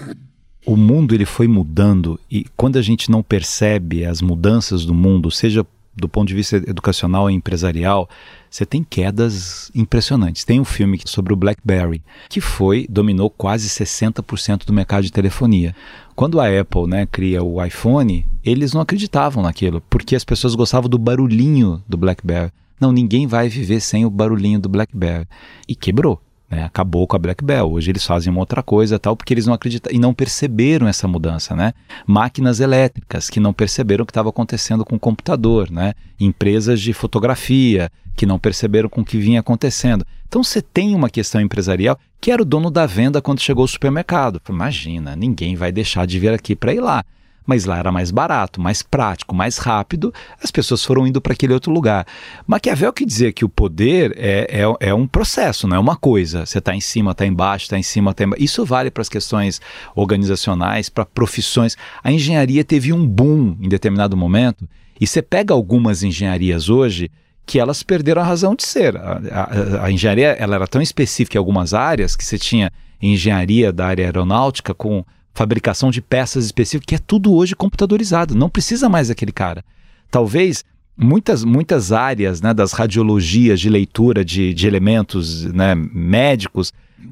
o 0.63 0.77
mundo 0.77 1.15
ele 1.15 1.25
foi 1.25 1.47
mudando 1.47 2.19
e 2.29 2.45
quando 2.55 2.77
a 2.77 2.81
gente 2.83 3.09
não 3.09 3.23
percebe 3.23 4.05
as 4.05 4.21
mudanças 4.21 4.85
do 4.85 4.93
mundo, 4.93 5.31
seja 5.31 5.65
do 5.95 6.09
ponto 6.09 6.27
de 6.27 6.33
vista 6.33 6.57
educacional 6.57 7.29
e 7.29 7.33
empresarial, 7.33 8.09
você 8.49 8.65
tem 8.65 8.83
quedas 8.83 9.71
impressionantes. 9.73 10.43
Tem 10.43 10.59
um 10.59 10.65
filme 10.65 10.99
sobre 11.05 11.33
o 11.33 11.35
BlackBerry, 11.35 12.01
que 12.29 12.41
foi, 12.41 12.87
dominou 12.89 13.29
quase 13.29 13.67
60% 13.67 14.65
do 14.65 14.73
mercado 14.73 15.03
de 15.03 15.11
telefonia. 15.11 15.75
Quando 16.15 16.39
a 16.39 16.47
Apple 16.47 16.87
né, 16.87 17.05
cria 17.05 17.43
o 17.43 17.63
iPhone, 17.63 18.25
eles 18.43 18.73
não 18.73 18.81
acreditavam 18.81 19.43
naquilo, 19.43 19.81
porque 19.89 20.15
as 20.15 20.23
pessoas 20.23 20.55
gostavam 20.55 20.89
do 20.89 20.97
barulhinho 20.97 21.83
do 21.87 21.97
BlackBerry. 21.97 22.51
Não, 22.79 22.91
ninguém 22.91 23.25
vai 23.27 23.47
viver 23.47 23.79
sem 23.79 24.05
o 24.05 24.09
barulhinho 24.09 24.59
do 24.59 24.69
BlackBerry. 24.69 25.27
E 25.67 25.75
quebrou. 25.75 26.21
Né? 26.53 26.63
Acabou 26.63 27.07
com 27.07 27.15
a 27.15 27.19
Black 27.19 27.43
Bell. 27.43 27.71
Hoje 27.71 27.89
eles 27.91 28.05
fazem 28.05 28.31
uma 28.31 28.39
outra 28.39 28.61
coisa 28.61 28.99
tal, 28.99 29.15
porque 29.15 29.33
eles 29.33 29.47
não 29.47 29.53
acreditam 29.53 29.91
e 29.91 29.97
não 29.97 30.13
perceberam 30.13 30.87
essa 30.87 31.07
mudança. 31.07 31.55
Né? 31.55 31.73
Máquinas 32.05 32.59
elétricas 32.59 33.29
que 33.29 33.39
não 33.39 33.51
perceberam 33.51 34.03
o 34.03 34.05
que 34.05 34.11
estava 34.11 34.29
acontecendo 34.29 34.85
com 34.85 34.95
o 34.95 34.99
computador. 34.99 35.71
Né? 35.71 35.93
Empresas 36.19 36.79
de 36.79 36.93
fotografia 36.93 37.89
que 38.15 38.25
não 38.27 38.37
perceberam 38.37 38.87
com 38.87 39.01
o 39.01 39.05
que 39.05 39.17
vinha 39.17 39.39
acontecendo. 39.39 40.05
Então 40.27 40.43
você 40.43 40.61
tem 40.61 40.93
uma 40.93 41.09
questão 41.09 41.41
empresarial 41.41 41.97
que 42.21 42.31
era 42.31 42.41
o 42.41 42.45
dono 42.45 42.69
da 42.69 42.85
venda 42.85 43.21
quando 43.21 43.41
chegou 43.41 43.63
ao 43.63 43.67
supermercado. 43.67 44.39
Imagina, 44.47 45.15
ninguém 45.15 45.55
vai 45.55 45.71
deixar 45.71 46.05
de 46.05 46.19
vir 46.19 46.33
aqui 46.33 46.55
para 46.55 46.73
ir 46.73 46.79
lá 46.79 47.03
mas 47.45 47.65
lá 47.65 47.77
era 47.77 47.91
mais 47.91 48.11
barato, 48.11 48.61
mais 48.61 48.81
prático, 48.81 49.35
mais 49.35 49.57
rápido, 49.57 50.13
as 50.41 50.51
pessoas 50.51 50.83
foram 50.83 51.05
indo 51.05 51.21
para 51.21 51.33
aquele 51.33 51.53
outro 51.53 51.71
lugar. 51.71 52.05
Maquiavel 52.47 52.93
que 52.93 53.05
dizia 53.05 53.31
que 53.31 53.45
o 53.45 53.49
poder 53.49 54.13
é, 54.17 54.61
é, 54.61 54.89
é 54.89 54.93
um 54.93 55.07
processo, 55.07 55.67
não 55.67 55.77
é 55.77 55.79
uma 55.79 55.95
coisa. 55.95 56.45
Você 56.45 56.59
está 56.59 56.75
em 56.75 56.81
cima, 56.81 57.11
está 57.11 57.25
embaixo, 57.25 57.65
está 57.65 57.77
em 57.77 57.83
cima, 57.83 58.11
está 58.11 58.23
embaixo. 58.23 58.43
Isso 58.43 58.65
vale 58.65 58.89
para 58.89 59.01
as 59.01 59.09
questões 59.09 59.61
organizacionais, 59.95 60.89
para 60.89 61.05
profissões. 61.05 61.75
A 62.03 62.11
engenharia 62.11 62.63
teve 62.63 62.93
um 62.93 63.05
boom 63.05 63.57
em 63.61 63.69
determinado 63.69 64.15
momento, 64.15 64.67
e 64.99 65.07
você 65.07 65.21
pega 65.21 65.53
algumas 65.53 66.03
engenharias 66.03 66.69
hoje 66.69 67.11
que 67.45 67.59
elas 67.59 67.83
perderam 67.83 68.21
a 68.21 68.25
razão 68.25 68.55
de 68.55 68.63
ser. 68.65 68.95
A, 68.95 69.21
a, 69.31 69.85
a, 69.85 69.91
engenharia 69.91 70.29
ela 70.39 70.55
era 70.55 70.67
tão 70.67 70.81
específica 70.81 71.37
em 71.37 71.39
algumas 71.39 71.73
áreas 71.73 72.15
que 72.15 72.23
você 72.23 72.37
tinha 72.37 72.71
engenharia 73.01 73.71
da 73.71 73.87
área 73.87 74.05
aeronáutica 74.05 74.73
com 74.73 75.03
fabricação 75.33 75.89
de 75.89 76.01
peças 76.01 76.45
específicas, 76.45 76.85
que 76.85 76.95
é 76.95 76.99
tudo 76.99 77.33
hoje 77.33 77.55
computadorizado, 77.55 78.35
não 78.35 78.49
precisa 78.49 78.87
mais 78.87 79.07
daquele 79.07 79.31
cara. 79.31 79.65
Talvez 80.11 80.63
muitas, 80.95 81.43
muitas 81.43 81.91
áreas 81.91 82.41
né, 82.41 82.53
das 82.53 82.71
radiologias 82.71 83.59
de 83.59 83.69
leitura 83.69 84.23
de, 84.23 84.53
de 84.53 84.67
elementos 84.67 85.43
né, 85.45 85.73
médicos 85.75 86.71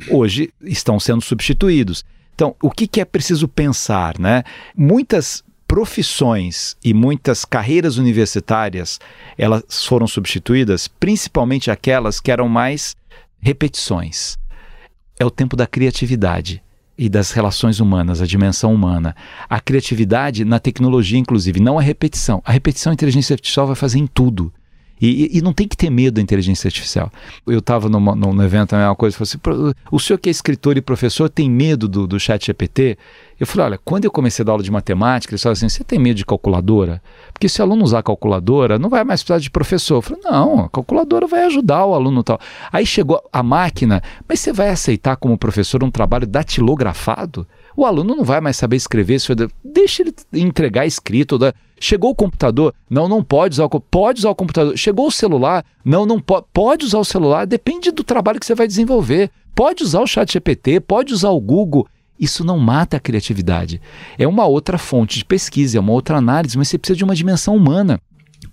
hoje 0.10 0.54
estão 0.62 1.00
sendo 1.00 1.22
substituídos. 1.22 2.06
Então, 2.36 2.56
o 2.62 2.70
que, 2.70 2.88
que 2.88 3.02
é 3.02 3.06
preciso 3.06 3.48
pensar? 3.48 4.20
Né? 4.20 4.44
Muitas 4.76 5.44
profissões 5.68 6.76
e 6.84 6.94
muitas 6.94 7.46
carreiras 7.46 7.98
universitárias 7.98 9.00
elas 9.38 9.64
foram 9.86 10.06
substituídas, 10.06 10.88
principalmente 10.88 11.72
aquelas 11.72 12.20
que 12.20 12.32
eram 12.32 12.48
mais 12.48 12.96
repetições. 13.40 14.38
É 15.20 15.26
o 15.26 15.32
tempo 15.32 15.56
da 15.56 15.66
criatividade 15.66 16.62
e 17.02 17.10
das 17.10 17.32
relações 17.32 17.80
humanas, 17.80 18.22
a 18.22 18.28
dimensão 18.28 18.72
humana. 18.72 19.16
A 19.50 19.60
criatividade 19.60 20.46
na 20.46 20.60
tecnologia, 20.60 21.18
inclusive, 21.18 21.60
não 21.60 21.80
a 21.80 21.82
repetição. 21.82 22.44
A 22.46 22.52
repetição 22.52 22.92
a 22.92 22.94
inteligência 22.94 23.34
artificial 23.34 23.66
vai 23.66 23.76
fazer 23.76 23.98
em 23.98 24.06
tudo. 24.06 24.54
E, 25.02 25.38
e, 25.38 25.42
não 25.42 25.52
tem 25.52 25.68
que 25.68 25.76
ter 25.76 25.90
medo 25.90 26.16
da 26.16 26.22
inteligência 26.22 26.68
artificial. 26.68 27.12
Eu 27.48 27.58
estava 27.58 27.90
no 27.90 28.44
evento, 28.44 28.76
uma 28.76 28.96
coisa, 28.96 29.18
falei 29.18 29.30
assim, 29.32 29.74
o 29.92 30.00
senhor 30.00 30.20
que 30.20 30.30
é 30.30 30.32
escritor 30.32 30.78
e 30.78 30.82
professor 30.82 31.28
tem 31.28 31.50
medo 31.50 31.88
do, 31.88 32.06
do 32.06 32.20
chat 32.20 32.46
GPT? 32.46 33.00
Eu 33.40 33.48
falei, 33.48 33.66
olha, 33.66 33.80
quando 33.84 34.06
eu 34.06 34.12
comecei 34.12 34.44
a 34.44 34.46
dar 34.46 34.52
aula 34.52 34.64
de 34.64 34.70
matemática, 34.70 35.34
eles 35.34 35.42
falaram 35.42 35.54
assim, 35.54 35.68
você 35.68 35.84
tem 35.84 35.98
medo 35.98 36.18
de 36.18 36.26
calculadora? 36.26 37.02
Porque 37.34 37.50
se 37.50 37.60
o 37.60 37.66
aluno 37.66 37.84
usar 37.84 38.04
calculadora, 38.04 38.78
não 38.78 38.88
vai 38.88 39.04
mais 39.04 39.24
precisar 39.24 39.40
de 39.40 39.50
professor. 39.50 39.96
Eu 39.96 40.02
falei, 40.04 40.22
não, 40.24 40.66
a 40.66 40.70
calculadora 40.70 41.26
vai 41.26 41.46
ajudar 41.46 41.84
o 41.84 41.96
aluno 41.96 42.24
tal. 42.24 42.40
Aí 42.72 42.86
chegou 42.86 43.20
a 43.34 43.42
máquina, 43.42 44.04
mas 44.30 44.40
você 44.40 44.54
vai 44.54 44.70
aceitar 44.70 45.16
como 45.16 45.36
professor 45.36 45.84
um 45.84 45.90
trabalho 45.90 46.28
datilografado? 46.28 47.48
O 47.76 47.86
aluno 47.86 48.16
não 48.16 48.24
vai 48.24 48.42
mais 48.42 48.58
saber 48.58 48.76
escrever, 48.76 49.20
deixa 49.64 50.04
ele 50.04 50.14
entregar 50.34 50.86
escrito. 50.86 51.40
Chegou 51.80 52.12
o 52.12 52.16
computador, 52.16 52.74
não, 52.90 53.08
não 53.08 53.24
pode 53.24 53.56
usar 53.56 53.66
o 53.66 53.80
pode 53.80 54.20
usar 54.20 54.30
o 54.30 54.36
computador. 54.36 54.78
Chegou 54.78 55.08
o 55.08 55.12
celular, 55.12 55.66
não, 55.84 56.06
não 56.06 56.20
pode, 56.20 56.46
pode 56.54 56.86
usar 56.86 57.00
o 57.00 57.06
celular, 57.06 57.48
depende 57.48 57.92
do 57.92 58.04
trabalho 58.04 58.40
que 58.40 58.46
você 58.46 58.54
vai 58.54 58.68
desenvolver. 58.68 59.32
Pode 59.56 59.84
usar 59.84 60.02
o 60.02 60.08
chat 60.08 60.32
GPT, 60.32 60.80
pode 60.80 61.14
usar 61.14 61.30
o 61.30 61.40
Google. 61.40 61.88
Isso 62.20 62.44
não 62.44 62.60
mata 62.60 62.98
a 62.98 63.00
criatividade. 63.00 63.82
É 64.16 64.28
uma 64.28 64.46
outra 64.46 64.78
fonte 64.78 65.18
de 65.18 65.26
pesquisa, 65.26 65.78
é 65.78 65.82
uma 65.82 65.92
outra 65.92 66.18
análise, 66.18 66.56
mas 66.56 66.68
você 66.68 66.78
precisa 66.78 66.98
de 66.98 67.04
uma 67.04 67.16
dimensão 67.16 67.56
humana. 67.56 68.00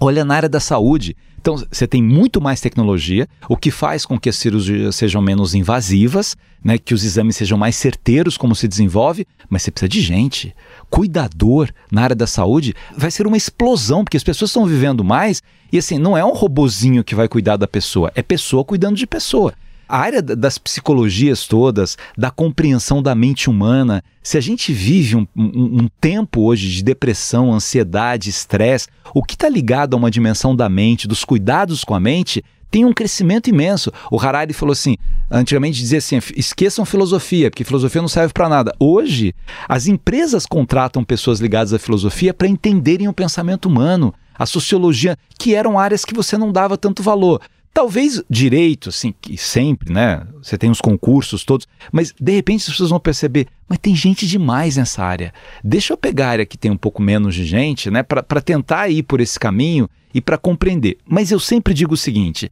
Olha 0.01 0.25
na 0.25 0.35
área 0.35 0.49
da 0.49 0.61
saúde. 0.61 1.17
Então, 1.41 1.57
você 1.57 1.87
tem 1.87 2.03
muito 2.03 2.41
mais 2.41 2.61
tecnologia, 2.61 3.29
o 3.49 3.57
que 3.57 3.71
faz 3.71 4.05
com 4.05 4.19
que 4.19 4.29
as 4.29 4.37
cirurgias 4.37 4.97
sejam 4.97 5.23
menos 5.23 5.55
invasivas, 5.55 6.37
né, 6.63 6.77
que 6.77 6.93
os 6.93 7.05
exames 7.05 7.37
sejam 7.37 7.57
mais 7.57 7.77
certeiros 7.77 8.37
como 8.37 8.55
se 8.55 8.67
desenvolve, 8.67 9.27
mas 9.49 9.63
você 9.63 9.71
precisa 9.71 9.89
de 9.89 10.01
gente. 10.01 10.55
Cuidador 10.91 11.71
na 11.91 12.03
área 12.03 12.17
da 12.17 12.27
saúde 12.27 12.75
vai 12.97 13.11
ser 13.11 13.27
uma 13.27 13.37
explosão, 13.37 14.05
porque 14.05 14.17
as 14.17 14.25
pessoas 14.25 14.51
estão 14.51 14.67
vivendo 14.67 15.05
mais 15.05 15.43
e 15.73 15.79
assim, 15.79 15.99
não 15.99 16.19
é 16.19 16.25
um 16.25 16.33
robozinho 16.33 17.05
que 17.05 17.15
vai 17.15 17.29
cuidar 17.29 17.57
da 17.57 17.69
pessoa, 17.69 18.11
é 18.15 18.23
pessoa 18.23 18.65
cuidando 18.65 18.97
de 18.97 19.07
pessoa. 19.07 19.55
A 19.89 19.99
área 19.99 20.21
das 20.21 20.59
psicologias 20.59 21.47
todas, 21.47 21.97
da 22.17 22.31
compreensão 22.31 23.03
da 23.03 23.15
mente 23.15 23.49
humana, 23.49 24.05
se 24.23 24.37
a 24.37 24.41
gente 24.41 24.71
vive 24.71 25.17
um, 25.17 25.27
um, 25.35 25.83
um 25.83 25.89
tempo 25.99 26.43
hoje 26.43 26.69
de 26.69 26.83
depressão, 26.83 27.55
ansiedade, 27.55 28.29
estresse, 28.29 28.89
o 29.15 29.23
que 29.23 29.35
está 29.35 29.49
ligado 29.49 29.95
a 29.95 29.97
uma 29.97 30.11
dimensão 30.11 30.55
da 30.55 30.69
mente, 30.69 31.09
dos 31.09 31.25
cuidados 31.25 31.85
com 31.85 31.95
a 31.95 32.01
mente, 32.01 32.45
tem 32.71 32.85
um 32.85 32.93
crescimento 32.93 33.49
imenso. 33.49 33.91
O 34.11 34.21
Harari 34.21 34.53
falou 34.53 34.73
assim: 34.73 34.97
antigamente 35.31 35.81
dizia 35.81 35.99
assim, 35.99 36.19
esqueçam 36.37 36.85
filosofia, 36.85 37.51
porque 37.51 37.65
filosofia 37.65 38.03
não 38.03 38.09
serve 38.09 38.33
para 38.33 38.49
nada. 38.49 38.75
Hoje, 38.79 39.35
as 39.69 39.87
empresas 39.87 40.45
contratam 40.45 41.03
pessoas 41.03 41.41
ligadas 41.41 41.73
à 41.73 41.79
filosofia 41.79 42.35
para 42.35 42.49
entenderem 42.49 43.09
o 43.09 43.13
pensamento 43.13 43.67
humano, 43.67 44.15
a 44.39 44.47
sociologia, 44.47 45.17
que 45.39 45.55
eram 45.55 45.79
áreas 45.79 46.05
que 46.05 46.15
você 46.15 46.37
não 46.37 46.53
dava 46.53 46.77
tanto 46.77 47.03
valor. 47.03 47.41
Talvez 47.73 48.23
direito, 48.29 48.89
assim, 48.89 49.15
que 49.21 49.37
sempre, 49.37 49.93
né? 49.93 50.27
Você 50.43 50.59
tem 50.59 50.71
os 50.71 50.81
concursos 50.81 51.45
todos, 51.45 51.67
mas 51.93 52.13
de 52.19 52.33
repente 52.33 52.63
as 52.63 52.71
pessoas 52.71 52.91
vão 52.91 52.99
perceber, 52.99 53.47
mas 53.69 53.79
tem 53.79 53.95
gente 53.95 54.27
demais 54.27 54.77
nessa 54.77 55.05
área. 55.05 55.33
Deixa 55.63 55.93
eu 55.93 55.97
pegar 55.97 56.27
a 56.27 56.31
área 56.31 56.47
que 56.47 56.59
tem 56.59 56.71
um 56.71 56.77
pouco 56.77 57.01
menos 57.01 57.35
de 57.35 57.45
gente, 57.45 57.91
né? 57.91 58.03
Para 58.03 58.41
tentar 58.41 58.89
ir 58.89 59.05
por 59.05 59.21
esse 59.21 59.39
caminho 59.39 59.89
e 60.13 60.21
para 60.21 60.37
compreender. 60.37 60.99
Mas 61.07 61.31
eu 61.31 61.39
sempre 61.39 61.73
digo 61.73 61.95
o 61.95 61.97
seguinte: 61.97 62.51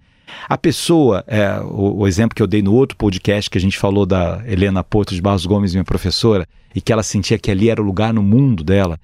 a 0.48 0.58
pessoa, 0.58 1.24
é, 1.26 1.58
o, 1.60 1.98
o, 1.98 2.06
exemplo 2.06 2.34
que 2.34 2.42
eu 2.42 2.46
dei 2.46 2.62
no 2.62 2.72
outro 2.72 2.96
podcast 2.96 3.48
que 3.50 3.58
a 3.58 3.60
gente 3.60 3.78
falou 3.78 4.04
da 4.04 4.42
Helena 4.46 4.82
Porto 4.84 5.14
de 5.14 5.22
Barros 5.22 5.46
Gomes, 5.46 5.72
minha 5.72 5.84
professora, 5.84 6.46
e 6.74 6.80
que 6.80 6.92
ela 6.92 7.02
sentia 7.02 7.38
que 7.38 7.50
ali 7.50 7.70
era 7.70 7.80
o 7.80 7.84
lugar 7.84 8.12
no 8.12 8.22
mundo 8.22 8.62
dela. 8.62 8.98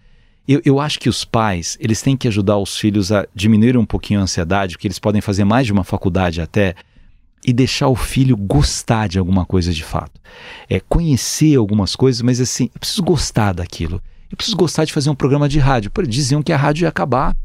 Eu, 0.47 0.61
eu 0.65 0.81
acho 0.81 0.99
que 0.99 1.09
os 1.09 1.25
pais, 1.25 1.79
eles 1.81 2.03
têm 2.03 2.17
que 2.17 2.27
ajudar 2.27 2.59
os 2.59 2.77
filhos 2.77 3.13
a 3.13 3.27
diminuir 3.35 3.77
um 3.77 3.87
pouquinho 3.87 4.21
a 4.21 4.25
ansiedade, 4.25 4.75
porque 4.75 4.89
eles 4.89 4.99
podem 4.99 5.21
fazer 5.21 5.45
mais 5.45 5.67
de 5.67 5.73
uma 5.73 5.85
faculdade 5.85 6.41
até, 6.41 6.75
e 7.47 7.53
deixar 7.53 7.89
o 7.89 7.97
filho 7.97 8.37
gostar 8.37 9.09
de 9.09 9.19
alguma 9.19 9.45
coisa 9.45 9.73
de 9.73 9.85
fato. 9.85 10.21
É 10.69 10.81
conhecer 10.81 11.57
algumas 11.57 11.95
coisas, 11.97 12.23
mas 12.23 12.41
assim, 12.41 12.71
eu 12.75 12.81
preciso 12.81 13.03
gostar 13.03 13.53
daquilo. 13.53 14.01
Eu 14.31 14.37
preciso 14.37 14.57
gostar 14.57 14.85
de 14.85 14.93
fazer 14.93 15.11
um 15.11 15.15
programa 15.15 15.49
de 15.49 15.59
rádio. 15.59 15.91
Diziam 16.09 16.43
que 16.43 16.53
a 16.53 16.57
rádio 16.57 16.85
ia 16.85 16.89
acabar. 16.89 17.37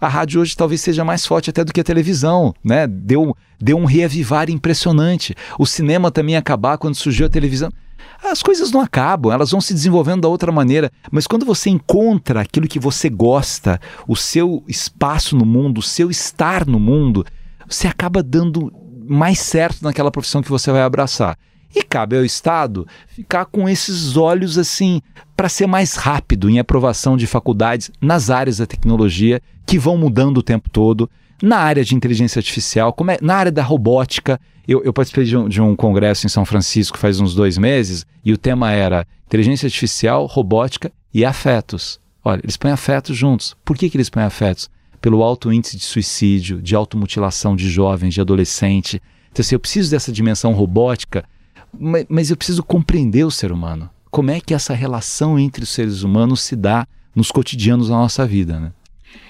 A 0.00 0.06
rádio 0.06 0.40
hoje 0.40 0.56
talvez 0.56 0.80
seja 0.80 1.04
mais 1.04 1.26
forte 1.26 1.50
até 1.50 1.64
do 1.64 1.72
que 1.72 1.80
a 1.80 1.84
televisão, 1.84 2.54
né? 2.62 2.86
Deu, 2.86 3.36
deu 3.60 3.76
um 3.76 3.84
reavivar 3.84 4.48
impressionante. 4.48 5.34
O 5.58 5.66
cinema 5.66 6.10
também 6.10 6.34
ia 6.34 6.38
acabar 6.38 6.78
quando 6.78 6.94
surgiu 6.94 7.26
a 7.26 7.28
televisão 7.28 7.70
as 8.22 8.42
coisas 8.42 8.70
não 8.70 8.80
acabam, 8.80 9.32
elas 9.32 9.50
vão 9.50 9.60
se 9.60 9.72
desenvolvendo 9.72 10.22
da 10.22 10.28
outra 10.28 10.50
maneira. 10.50 10.90
Mas 11.10 11.26
quando 11.26 11.46
você 11.46 11.70
encontra 11.70 12.40
aquilo 12.40 12.68
que 12.68 12.78
você 12.78 13.08
gosta, 13.08 13.80
o 14.06 14.16
seu 14.16 14.62
espaço 14.66 15.36
no 15.36 15.46
mundo, 15.46 15.78
o 15.78 15.82
seu 15.82 16.10
estar 16.10 16.66
no 16.66 16.80
mundo, 16.80 17.24
você 17.66 17.86
acaba 17.86 18.22
dando 18.22 18.72
mais 19.08 19.38
certo 19.38 19.82
naquela 19.82 20.10
profissão 20.10 20.42
que 20.42 20.50
você 20.50 20.70
vai 20.70 20.82
abraçar. 20.82 21.38
E 21.74 21.82
cabe 21.82 22.16
ao 22.16 22.24
Estado 22.24 22.86
ficar 23.06 23.44
com 23.44 23.68
esses 23.68 24.16
olhos 24.16 24.58
assim 24.58 25.02
para 25.36 25.48
ser 25.48 25.66
mais 25.66 25.94
rápido 25.94 26.48
em 26.48 26.58
aprovação 26.58 27.16
de 27.16 27.26
faculdades 27.26 27.90
nas 28.00 28.30
áreas 28.30 28.58
da 28.58 28.66
tecnologia 28.66 29.40
que 29.66 29.78
vão 29.78 29.96
mudando 29.96 30.38
o 30.38 30.42
tempo 30.42 30.70
todo, 30.70 31.10
na 31.42 31.58
área 31.58 31.84
de 31.84 31.94
inteligência 31.94 32.38
artificial, 32.40 32.92
como 32.92 33.10
é, 33.10 33.18
na 33.20 33.34
área 33.34 33.52
da 33.52 33.62
robótica. 33.62 34.40
Eu, 34.66 34.82
eu 34.84 34.92
participei 34.92 35.24
de 35.24 35.36
um, 35.36 35.48
de 35.48 35.62
um, 35.62 35.74
congresso 35.74 36.26
em 36.26 36.28
São 36.28 36.44
Francisco 36.44 36.98
faz 36.98 37.20
uns 37.20 37.34
dois 37.34 37.56
meses 37.56 38.04
e 38.24 38.32
o 38.32 38.38
tema 38.38 38.72
era 38.72 39.06
inteligência 39.26 39.66
artificial, 39.66 40.26
robótica 40.26 40.92
e 41.12 41.24
afetos. 41.24 42.00
Olha, 42.24 42.40
eles 42.42 42.56
põem 42.56 42.72
afetos 42.72 43.16
juntos. 43.16 43.56
Por 43.64 43.76
que, 43.76 43.88
que 43.88 43.96
eles 43.96 44.10
põem 44.10 44.24
afetos? 44.24 44.68
Pelo 45.00 45.22
alto 45.22 45.52
índice 45.52 45.76
de 45.76 45.84
suicídio, 45.84 46.60
de 46.60 46.74
automutilação 46.74 47.56
de 47.56 47.68
jovens, 47.70 48.12
de 48.12 48.20
adolescente. 48.20 49.00
Então, 49.30 49.42
assim, 49.42 49.54
eu 49.54 49.60
preciso 49.60 49.90
dessa 49.90 50.12
dimensão 50.12 50.52
robótica, 50.52 51.24
mas, 51.78 52.04
mas 52.08 52.30
eu 52.30 52.36
preciso 52.36 52.62
compreender 52.62 53.24
o 53.24 53.30
ser 53.30 53.52
humano. 53.52 53.88
Como 54.10 54.30
é 54.30 54.40
que 54.40 54.52
essa 54.52 54.74
relação 54.74 55.38
entre 55.38 55.62
os 55.62 55.70
seres 55.70 56.02
humanos 56.02 56.42
se 56.42 56.56
dá 56.56 56.86
nos 57.14 57.30
cotidianos 57.30 57.88
da 57.88 57.94
nossa 57.94 58.26
vida, 58.26 58.58
né? 58.58 58.72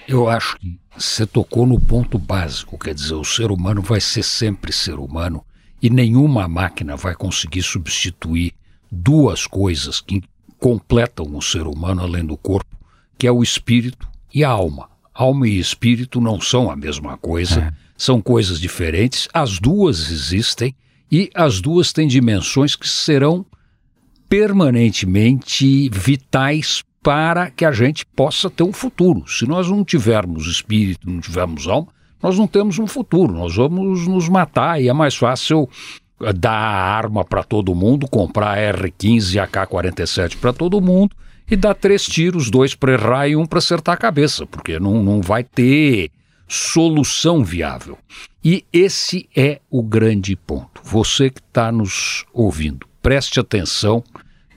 Eu 0.07 0.27
acho 0.27 0.57
que 0.57 0.79
você 0.97 1.25
tocou 1.25 1.65
no 1.65 1.79
ponto 1.79 2.17
básico, 2.17 2.77
quer 2.77 2.93
dizer, 2.93 3.13
o 3.13 3.23
ser 3.23 3.51
humano 3.51 3.81
vai 3.81 4.01
ser 4.01 4.23
sempre 4.23 4.71
ser 4.71 4.95
humano 4.95 5.45
e 5.81 5.89
nenhuma 5.89 6.47
máquina 6.47 6.95
vai 6.95 7.15
conseguir 7.15 7.63
substituir 7.63 8.53
duas 8.91 9.45
coisas 9.45 10.01
que 10.01 10.21
completam 10.57 11.35
o 11.35 11.41
ser 11.41 11.67
humano 11.67 12.01
além 12.01 12.25
do 12.25 12.35
corpo, 12.35 12.75
que 13.17 13.27
é 13.27 13.31
o 13.31 13.43
espírito 13.43 14.07
e 14.33 14.43
a 14.43 14.49
alma. 14.49 14.89
Alma 15.13 15.47
e 15.47 15.59
espírito 15.59 16.19
não 16.19 16.39
são 16.41 16.69
a 16.69 16.75
mesma 16.75 17.17
coisa, 17.17 17.59
é. 17.61 17.73
são 17.97 18.21
coisas 18.21 18.59
diferentes, 18.59 19.27
as 19.33 19.59
duas 19.59 20.11
existem 20.11 20.75
e 21.11 21.29
as 21.33 21.61
duas 21.61 21.91
têm 21.93 22.07
dimensões 22.07 22.75
que 22.75 22.87
serão 22.87 23.45
permanentemente 24.27 25.89
vitais 25.89 26.83
para 27.01 27.49
que 27.49 27.65
a 27.65 27.71
gente 27.71 28.05
possa 28.05 28.49
ter 28.49 28.63
um 28.63 28.73
futuro. 28.73 29.23
Se 29.27 29.45
nós 29.45 29.69
não 29.69 29.83
tivermos 29.83 30.47
espírito, 30.47 31.09
não 31.09 31.19
tivermos 31.19 31.67
alma, 31.67 31.87
nós 32.21 32.37
não 32.37 32.47
temos 32.47 32.77
um 32.79 32.87
futuro, 32.87 33.33
nós 33.33 33.55
vamos 33.55 34.07
nos 34.07 34.27
matar 34.27 34.81
e 34.81 34.89
é 34.89 34.93
mais 34.93 35.15
fácil 35.15 35.69
eh, 36.21 36.33
dar 36.33 36.51
arma 36.51 37.23
para 37.23 37.43
todo 37.43 37.73
mundo, 37.73 38.07
comprar 38.09 38.57
R-15 38.57 39.35
e 39.35 39.39
AK-47 39.39 40.37
para 40.37 40.51
todo 40.51 40.81
mundo 40.81 41.15
e 41.49 41.55
dar 41.55 41.73
três 41.73 42.03
tiros, 42.05 42.51
dois 42.51 42.75
para 42.75 42.93
errar 42.93 43.27
e 43.27 43.35
um 43.35 43.45
para 43.45 43.59
acertar 43.59 43.95
a 43.95 43.97
cabeça, 43.97 44.45
porque 44.45 44.79
não, 44.79 45.01
não 45.01 45.21
vai 45.21 45.43
ter 45.43 46.11
solução 46.47 47.43
viável. 47.43 47.97
E 48.43 48.65
esse 48.73 49.29
é 49.35 49.61
o 49.69 49.81
grande 49.81 50.35
ponto. 50.35 50.81
Você 50.83 51.29
que 51.29 51.39
está 51.39 51.71
nos 51.71 52.25
ouvindo, 52.33 52.87
preste 53.01 53.39
atenção 53.39 54.03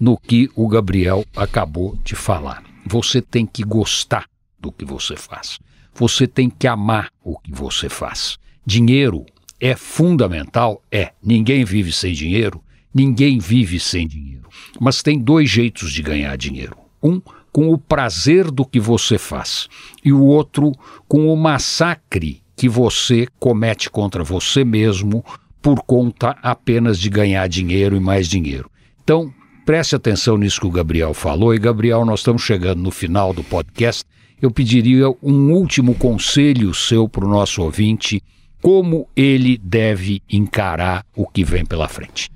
no 0.02 0.18
que 0.18 0.50
o 0.56 0.66
Gabriel 0.66 1.24
acabou 1.36 1.96
de 2.02 2.16
falar. 2.16 2.64
Você 2.84 3.22
tem 3.22 3.46
que 3.46 3.62
gostar 3.62 4.24
do 4.58 4.72
que 4.72 4.84
você 4.84 5.14
faz. 5.14 5.60
Você 5.94 6.26
tem 6.26 6.50
que 6.50 6.66
amar 6.66 7.08
o 7.22 7.38
que 7.38 7.52
você 7.52 7.88
faz. 7.88 8.36
Dinheiro 8.66 9.24
é 9.60 9.76
fundamental? 9.76 10.82
É. 10.90 11.12
Ninguém 11.22 11.64
vive 11.64 11.92
sem 11.92 12.12
dinheiro, 12.12 12.60
ninguém 12.92 13.38
vive 13.38 13.78
sem 13.78 14.08
dinheiro. 14.08 14.48
Mas 14.80 15.04
tem 15.04 15.20
dois 15.20 15.48
jeitos 15.48 15.92
de 15.92 16.02
ganhar 16.02 16.36
dinheiro. 16.36 16.76
Um, 17.00 17.22
com 17.52 17.72
o 17.72 17.78
prazer 17.78 18.50
do 18.50 18.66
que 18.66 18.80
você 18.80 19.16
faz, 19.16 19.68
e 20.04 20.12
o 20.12 20.24
outro, 20.24 20.72
com 21.06 21.32
o 21.32 21.36
massacre 21.36 22.42
que 22.56 22.68
você 22.68 23.28
comete 23.38 23.88
contra 23.88 24.24
você 24.24 24.64
mesmo 24.64 25.24
por 25.60 25.80
conta 25.84 26.36
apenas 26.42 26.98
de 26.98 27.08
ganhar 27.08 27.46
dinheiro 27.48 27.96
e 27.96 28.00
mais 28.00 28.26
dinheiro. 28.26 28.68
Então, 29.00 29.32
Preste 29.64 29.94
atenção 29.94 30.37
nisso 30.37 30.61
que 30.61 30.66
o 30.66 30.70
Gabriel 30.70 31.14
falou. 31.14 31.55
E, 31.55 31.59
Gabriel, 31.59 32.05
nós 32.05 32.20
estamos 32.20 32.42
chegando 32.42 32.83
no 32.83 32.90
final 32.90 33.33
do 33.33 33.44
podcast. 33.44 34.05
Eu 34.40 34.51
pediria 34.51 35.09
um 35.22 35.53
último 35.53 35.94
conselho 35.94 36.75
seu 36.75 37.09
para 37.09 37.25
o 37.25 37.29
nosso 37.29 37.62
ouvinte, 37.62 38.20
como 38.61 39.09
ele 39.14 39.57
deve 39.57 40.20
encarar 40.29 41.07
o 41.14 41.27
que 41.29 41.44
vem 41.44 41.64
pela 41.64 41.88
frente. 41.88 42.29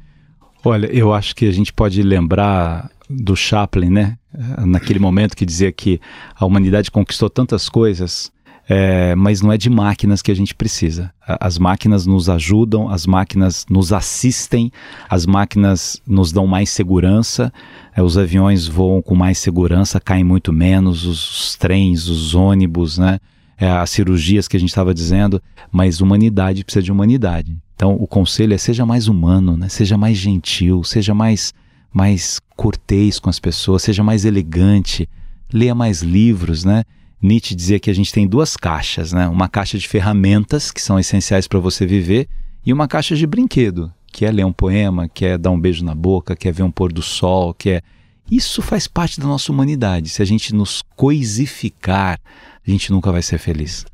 Olha, 0.65 0.87
eu 0.87 1.12
acho 1.12 1.35
que 1.35 1.47
a 1.47 1.53
gente 1.53 1.73
pode 1.73 2.01
lembrar 2.01 2.89
do 3.11 3.35
Chaplin, 3.35 3.91
né? 3.91 4.19
Naquele 4.65 5.01
momento 5.01 5.37
que 5.37 5.45
dizia 5.45 5.73
que 5.73 6.01
a 6.35 6.47
humanidade 6.47 6.93
conquistou 6.93 7.29
tantas 7.29 7.69
coisas, 7.69 8.31
é, 8.68 9.14
mas 9.14 9.40
não 9.40 9.52
é 9.52 9.57
de 9.57 9.70
máquinas 9.70 10.20
que 10.20 10.33
a 10.33 10.35
gente 10.35 10.55
precisa. 10.55 11.12
As 11.24 11.57
máquinas 11.57 12.05
nos 12.05 12.29
ajudam, 12.29 12.88
as 12.88 13.07
máquinas 13.07 13.64
nos 13.70 13.92
assistem, 13.92 14.72
as 15.09 15.24
máquinas 15.24 16.00
nos 16.07 16.33
dão 16.33 16.46
mais 16.46 16.70
segurança, 16.70 17.52
é, 17.94 18.02
os 18.02 18.18
aviões 18.18 18.66
voam 18.66 19.00
com 19.00 19.14
mais 19.14 19.38
segurança, 19.38 20.00
caem 20.00 20.24
muito 20.24 20.52
menos, 20.52 21.07
os, 21.07 21.40
os 21.40 21.57
trens, 21.57 22.09
os 22.09 22.35
ônibus, 22.35 22.98
né? 22.98 23.20
É, 23.59 23.70
as 23.70 23.88
cirurgias 23.88 24.46
que 24.46 24.57
a 24.57 24.61
gente 24.61 24.68
estava 24.68 24.92
dizendo, 24.92 25.40
mas 25.72 26.00
humanidade 26.00 26.62
precisa 26.62 26.83
de 26.83 26.92
humanidade. 26.92 27.57
Então 27.74 27.94
o 27.94 28.07
conselho 28.07 28.52
é 28.52 28.59
seja 28.59 28.85
mais 28.85 29.07
humano, 29.07 29.57
né? 29.57 29.68
seja 29.68 29.96
mais 29.96 30.18
gentil, 30.18 30.83
seja 30.83 31.14
mais, 31.14 31.55
mais 31.92 32.40
cortês 32.55 33.18
com 33.18 33.31
as 33.31 33.38
pessoas, 33.38 33.83
seja 33.83 34.02
mais 34.02 34.24
elegante, 34.26 35.09
leia 35.52 35.74
mais 35.74 36.02
livros, 36.02 36.64
né? 36.64 36.83
Nietzsche 37.22 37.55
dizia 37.55 37.81
que 37.81 37.90
a 37.90 37.94
gente 37.94 38.12
tem 38.12 38.26
duas 38.26 38.57
caixas, 38.57 39.12
né? 39.12 39.26
Uma 39.29 39.48
caixa 39.48 39.79
de 39.79 39.88
ferramentas 39.88 40.70
que 40.70 40.81
são 40.81 40.98
essenciais 40.98 41.48
para 41.48 41.59
você 41.59 41.87
viver 41.87 42.29
e 42.64 42.72
uma 42.72 42.87
caixa 42.87 43.16
de 43.16 43.26
brinquedo, 43.26 43.92
que 44.12 44.24
é 44.24 44.31
ler 44.31 44.44
um 44.44 44.52
poema, 44.52 45.09
que 45.09 45.24
é 45.24 45.38
dar 45.38 45.50
um 45.50 45.61
beijo 45.61 45.85
na 45.85 45.94
boca, 45.94 46.37
que 46.37 46.48
é 46.48 46.52
ver 46.52 46.62
um 46.62 46.70
pôr 46.70 46.92
do 46.92 47.02
sol, 47.02 47.55
que 47.55 47.70
é 47.70 47.83
isso 48.31 48.61
faz 48.61 48.88
parte 48.88 49.20
da 49.20 49.26
nossa 49.26 49.52
humanidade. 49.52 50.09
Se 50.09 50.20
a 50.20 50.24
gente 50.24 50.55
nos 50.55 50.83
coisificar, 50.96 52.18
a 52.66 52.70
gente 52.70 52.90
nunca 52.90 53.12
vai 53.12 53.22
ser 53.22 53.38
feliz. 53.38 53.87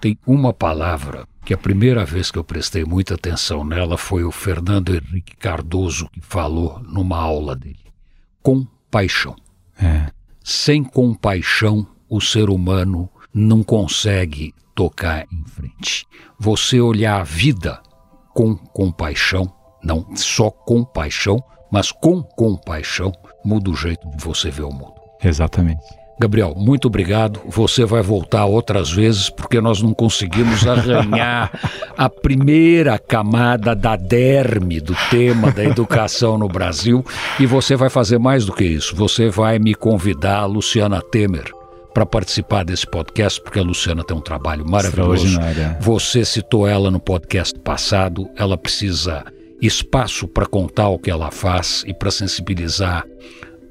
tem 0.00 0.18
uma 0.26 0.52
palavra 0.52 1.26
que 1.44 1.54
a 1.54 1.58
primeira 1.58 2.04
vez 2.04 2.30
que 2.30 2.38
eu 2.38 2.44
prestei 2.44 2.84
muita 2.84 3.14
atenção 3.14 3.64
nela 3.64 3.96
foi 3.96 4.24
o 4.24 4.32
Fernando 4.32 4.94
Henrique 4.94 5.36
Cardoso 5.36 6.08
que 6.10 6.20
falou 6.20 6.80
numa 6.80 7.18
aula 7.18 7.54
dele. 7.54 7.78
Compaixão. 8.42 9.36
É. 9.80 10.10
Sem 10.42 10.82
compaixão, 10.82 11.86
o 12.08 12.20
ser 12.20 12.50
humano 12.50 13.08
não 13.34 13.62
consegue 13.62 14.54
tocar 14.74 15.26
em 15.32 15.44
frente. 15.44 16.06
Você 16.38 16.80
olhar 16.80 17.20
a 17.20 17.24
vida 17.24 17.80
com 18.34 18.54
compaixão, 18.54 19.50
não 19.82 20.06
só 20.14 20.50
compaixão, 20.50 21.42
mas 21.70 21.90
com 21.90 22.22
compaixão, 22.22 23.12
muda 23.44 23.70
o 23.70 23.76
jeito 23.76 24.08
de 24.10 24.22
você 24.22 24.50
ver 24.50 24.64
o 24.64 24.72
mundo. 24.72 24.94
Exatamente. 25.22 25.82
Gabriel, 26.18 26.54
muito 26.56 26.88
obrigado. 26.88 27.40
Você 27.46 27.84
vai 27.84 28.00
voltar 28.00 28.46
outras 28.46 28.90
vezes 28.90 29.28
porque 29.28 29.60
nós 29.60 29.82
não 29.82 29.92
conseguimos 29.92 30.66
arranhar 30.66 31.50
a 31.96 32.08
primeira 32.08 32.98
camada 32.98 33.74
da 33.74 33.96
derme 33.96 34.80
do 34.80 34.96
tema 35.10 35.52
da 35.52 35.62
educação 35.62 36.38
no 36.38 36.48
Brasil 36.48 37.04
e 37.38 37.44
você 37.44 37.76
vai 37.76 37.90
fazer 37.90 38.18
mais 38.18 38.46
do 38.46 38.54
que 38.54 38.64
isso. 38.64 38.96
Você 38.96 39.28
vai 39.28 39.58
me 39.58 39.74
convidar, 39.74 40.46
Luciana 40.46 41.02
Temer, 41.02 41.52
para 41.96 42.04
participar 42.04 42.62
desse 42.62 42.86
podcast, 42.86 43.40
porque 43.40 43.58
a 43.58 43.62
Luciana 43.62 44.04
tem 44.04 44.14
um 44.14 44.20
trabalho 44.20 44.68
maravilhoso. 44.68 45.38
Você 45.80 46.26
citou 46.26 46.68
ela 46.68 46.90
no 46.90 47.00
podcast 47.00 47.58
passado, 47.60 48.28
ela 48.36 48.58
precisa 48.58 49.24
espaço 49.62 50.28
para 50.28 50.44
contar 50.44 50.90
o 50.90 50.98
que 50.98 51.10
ela 51.10 51.30
faz 51.30 51.84
e 51.86 51.94
para 51.94 52.10
sensibilizar 52.10 53.02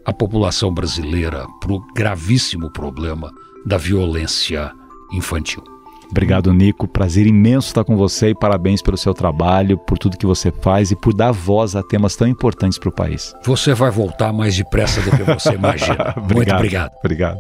a 0.04 0.12
população 0.12 0.74
brasileira 0.74 1.46
para 1.62 1.74
o 1.74 1.86
gravíssimo 1.94 2.74
problema 2.74 3.32
da 3.64 3.78
violência 3.78 4.72
infantil. 5.14 5.64
Obrigado, 6.10 6.52
Nico. 6.52 6.88
Prazer 6.88 7.28
imenso 7.28 7.68
estar 7.68 7.84
com 7.84 7.96
você 7.96 8.30
e 8.30 8.36
parabéns 8.36 8.82
pelo 8.82 8.98
seu 8.98 9.14
trabalho, 9.14 9.78
por 9.78 10.00
tudo 10.00 10.18
que 10.18 10.26
você 10.26 10.52
faz 10.52 10.90
e 10.90 10.96
por 10.96 11.14
dar 11.14 11.32
voz 11.32 11.76
a 11.76 11.84
temas 11.84 12.16
tão 12.16 12.28
importantes 12.28 12.80
para 12.80 12.90
o 12.90 12.92
país. 12.92 13.36
Você 13.44 13.76
vai 13.76 13.92
voltar 13.92 14.34
mais 14.34 14.58
depressa 14.58 15.00
do 15.02 15.16
que 15.16 15.22
você 15.22 15.54
imagina. 15.54 16.16
Muito 16.34 16.52
obrigado. 16.52 16.92
Obrigado. 17.04 17.38